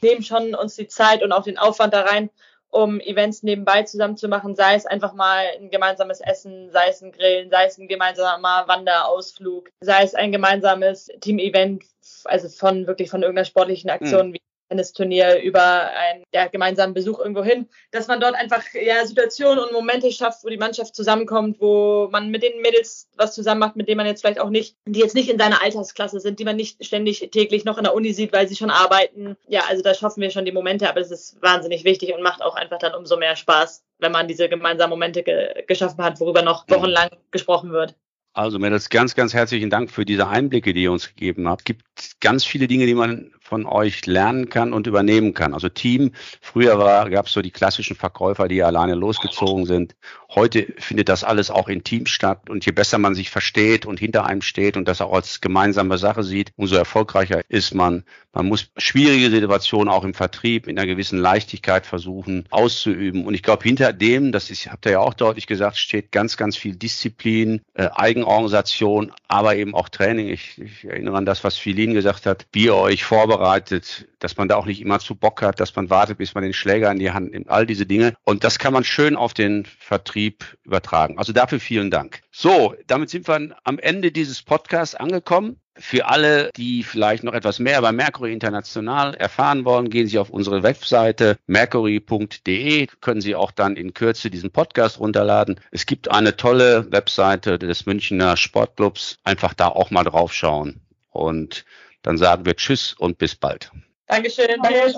nehmen 0.00 0.22
schon 0.22 0.54
uns 0.54 0.76
die 0.76 0.88
Zeit 0.88 1.22
und 1.22 1.32
auch 1.32 1.42
den 1.42 1.58
Aufwand 1.58 1.92
da 1.92 2.02
rein, 2.02 2.30
um 2.70 3.00
Events 3.00 3.42
nebenbei 3.42 3.82
zusammen 3.82 4.16
zu 4.16 4.28
machen, 4.28 4.54
sei 4.54 4.74
es 4.74 4.86
einfach 4.86 5.14
mal 5.14 5.44
ein 5.58 5.70
gemeinsames 5.70 6.20
Essen, 6.20 6.70
sei 6.70 6.88
es 6.88 7.02
ein 7.02 7.12
Grillen, 7.12 7.50
sei 7.50 7.66
es 7.66 7.78
ein 7.78 7.88
gemeinsamer 7.88 8.64
Wanderausflug, 8.66 9.70
sei 9.80 10.02
es 10.02 10.14
ein 10.14 10.32
gemeinsames 10.32 11.10
Team-Event, 11.20 11.84
also 12.24 12.48
von 12.48 12.86
wirklich 12.86 13.10
von 13.10 13.22
irgendeiner 13.22 13.46
sportlichen 13.46 13.90
Aktion 13.90 14.28
mhm. 14.28 14.34
wie 14.34 14.42
Tennisturnier 14.68 15.40
über 15.40 15.90
einen 15.90 16.24
ja, 16.32 16.46
gemeinsamen 16.46 16.94
Besuch 16.94 17.18
irgendwo 17.18 17.42
hin, 17.42 17.68
dass 17.90 18.06
man 18.06 18.20
dort 18.20 18.34
einfach 18.34 18.62
ja, 18.74 19.04
Situationen 19.06 19.64
und 19.64 19.72
Momente 19.72 20.10
schafft, 20.12 20.44
wo 20.44 20.48
die 20.48 20.56
Mannschaft 20.56 20.94
zusammenkommt, 20.94 21.60
wo 21.60 22.08
man 22.10 22.30
mit 22.30 22.42
den 22.42 22.60
Mädels 22.60 23.08
was 23.16 23.34
zusammen 23.34 23.60
macht, 23.60 23.76
mit 23.76 23.88
denen 23.88 23.98
man 23.98 24.06
jetzt 24.06 24.20
vielleicht 24.20 24.40
auch 24.40 24.50
nicht, 24.50 24.76
die 24.86 25.00
jetzt 25.00 25.14
nicht 25.14 25.28
in 25.28 25.38
seiner 25.38 25.62
Altersklasse 25.62 26.20
sind, 26.20 26.38
die 26.38 26.44
man 26.44 26.56
nicht 26.56 26.84
ständig 26.84 27.30
täglich 27.30 27.64
noch 27.64 27.78
in 27.78 27.84
der 27.84 27.94
Uni 27.94 28.12
sieht, 28.12 28.32
weil 28.32 28.48
sie 28.48 28.56
schon 28.56 28.70
arbeiten. 28.70 29.36
Ja, 29.46 29.62
also 29.68 29.82
da 29.82 29.94
schaffen 29.94 30.20
wir 30.20 30.30
schon 30.30 30.44
die 30.44 30.52
Momente, 30.52 30.88
aber 30.88 31.00
es 31.00 31.10
ist 31.10 31.40
wahnsinnig 31.42 31.84
wichtig 31.84 32.14
und 32.14 32.22
macht 32.22 32.42
auch 32.42 32.54
einfach 32.54 32.78
dann 32.78 32.94
umso 32.94 33.16
mehr 33.16 33.36
Spaß, 33.36 33.84
wenn 33.98 34.12
man 34.12 34.28
diese 34.28 34.48
gemeinsamen 34.48 34.90
Momente 34.90 35.22
ge 35.22 35.64
geschaffen 35.66 36.04
hat, 36.04 36.20
worüber 36.20 36.42
noch 36.42 36.68
wochenlang 36.68 37.10
gesprochen 37.30 37.72
wird. 37.72 37.94
Also 38.38 38.58
Mädels, 38.60 38.88
ganz, 38.88 39.16
ganz 39.16 39.34
herzlichen 39.34 39.68
Dank 39.68 39.90
für 39.90 40.04
diese 40.04 40.28
Einblicke, 40.28 40.72
die 40.72 40.84
ihr 40.84 40.92
uns 40.92 41.08
gegeben 41.08 41.48
habt. 41.48 41.64
Gibt 41.64 41.84
ganz 42.20 42.44
viele 42.44 42.68
Dinge, 42.68 42.86
die 42.86 42.94
man 42.94 43.30
von 43.48 43.64
euch 43.64 44.04
lernen 44.04 44.50
kann 44.50 44.74
und 44.74 44.86
übernehmen 44.86 45.32
kann. 45.32 45.54
Also 45.54 45.70
Team, 45.70 46.12
früher 46.42 46.76
gab 47.08 47.26
es 47.26 47.32
so 47.32 47.40
die 47.40 47.50
klassischen 47.50 47.96
Verkäufer, 47.96 48.46
die 48.46 48.62
alleine 48.62 48.94
losgezogen 48.94 49.64
sind. 49.64 49.96
Heute 50.34 50.66
findet 50.76 51.08
das 51.08 51.24
alles 51.24 51.50
auch 51.50 51.68
in 51.68 51.82
Teams 51.82 52.10
statt. 52.10 52.50
Und 52.50 52.66
je 52.66 52.72
besser 52.72 52.98
man 52.98 53.14
sich 53.14 53.30
versteht 53.30 53.86
und 53.86 53.98
hinter 53.98 54.26
einem 54.26 54.42
steht 54.42 54.76
und 54.76 54.86
das 54.86 55.00
auch 55.00 55.14
als 55.14 55.40
gemeinsame 55.40 55.96
Sache 55.96 56.22
sieht, 56.22 56.52
umso 56.56 56.76
erfolgreicher 56.76 57.40
ist 57.48 57.74
man. 57.74 58.04
Man 58.34 58.46
muss 58.46 58.70
schwierige 58.76 59.30
Situationen 59.30 59.88
auch 59.88 60.04
im 60.04 60.12
Vertrieb 60.12 60.68
in 60.68 60.78
einer 60.78 60.86
gewissen 60.86 61.18
Leichtigkeit 61.18 61.86
versuchen 61.86 62.44
auszuüben. 62.50 63.26
Und 63.26 63.32
ich 63.32 63.42
glaube, 63.42 63.64
hinter 63.64 63.94
dem, 63.94 64.30
das 64.30 64.50
ist, 64.50 64.70
habt 64.70 64.84
ihr 64.84 64.92
ja 64.92 64.98
auch 65.00 65.14
deutlich 65.14 65.46
gesagt, 65.46 65.78
steht 65.78 66.12
ganz, 66.12 66.36
ganz 66.36 66.56
viel 66.56 66.76
Disziplin, 66.76 67.62
äh, 67.72 67.88
Eigenorganisation, 67.94 69.12
aber 69.26 69.56
eben 69.56 69.74
auch 69.74 69.88
Training. 69.88 70.28
Ich, 70.28 70.60
ich 70.60 70.84
erinnere 70.84 71.16
an 71.16 71.24
das, 71.24 71.42
was 71.42 71.56
Philin 71.56 71.87
gesagt 71.94 72.26
hat, 72.26 72.46
wie 72.52 72.66
ihr 72.66 72.74
euch 72.74 73.04
vorbereitet 73.04 74.08
dass 74.18 74.36
man 74.36 74.48
da 74.48 74.56
auch 74.56 74.66
nicht 74.66 74.80
immer 74.80 74.98
zu 74.98 75.14
Bock 75.14 75.42
hat, 75.42 75.60
dass 75.60 75.74
man 75.76 75.90
wartet, 75.90 76.18
bis 76.18 76.34
man 76.34 76.42
den 76.42 76.52
Schläger 76.52 76.90
in 76.90 76.98
die 76.98 77.10
Hand 77.10 77.32
nimmt, 77.32 77.48
all 77.48 77.66
diese 77.66 77.86
Dinge. 77.86 78.14
Und 78.24 78.44
das 78.44 78.58
kann 78.58 78.72
man 78.72 78.84
schön 78.84 79.16
auf 79.16 79.34
den 79.34 79.64
Vertrieb 79.64 80.44
übertragen. 80.64 81.18
Also 81.18 81.32
dafür 81.32 81.60
vielen 81.60 81.90
Dank. 81.90 82.20
So, 82.30 82.74
damit 82.86 83.10
sind 83.10 83.28
wir 83.28 83.56
am 83.64 83.78
Ende 83.78 84.12
dieses 84.12 84.42
Podcasts 84.42 84.94
angekommen. 84.94 85.56
Für 85.80 86.06
alle, 86.06 86.50
die 86.56 86.82
vielleicht 86.82 87.22
noch 87.22 87.34
etwas 87.34 87.60
mehr 87.60 87.78
über 87.78 87.92
Mercury 87.92 88.32
International 88.32 89.14
erfahren 89.14 89.64
wollen, 89.64 89.90
gehen 89.90 90.08
Sie 90.08 90.18
auf 90.18 90.30
unsere 90.30 90.64
Webseite 90.64 91.38
mercury.de, 91.46 92.88
können 93.00 93.20
Sie 93.20 93.36
auch 93.36 93.52
dann 93.52 93.76
in 93.76 93.94
Kürze 93.94 94.28
diesen 94.28 94.50
Podcast 94.50 94.98
runterladen. 94.98 95.60
Es 95.70 95.86
gibt 95.86 96.10
eine 96.10 96.36
tolle 96.36 96.90
Webseite 96.90 97.60
des 97.60 97.86
Münchner 97.86 98.36
Sportclubs. 98.36 99.18
Einfach 99.22 99.54
da 99.54 99.68
auch 99.68 99.92
mal 99.92 100.02
draufschauen. 100.02 100.80
Und 101.18 101.64
dann 102.02 102.16
sagen 102.16 102.46
wir 102.46 102.56
Tschüss 102.56 102.94
und 102.94 103.18
bis 103.18 103.34
bald. 103.34 103.70
Dankeschön. 104.06 104.60
Danke. 104.62 104.94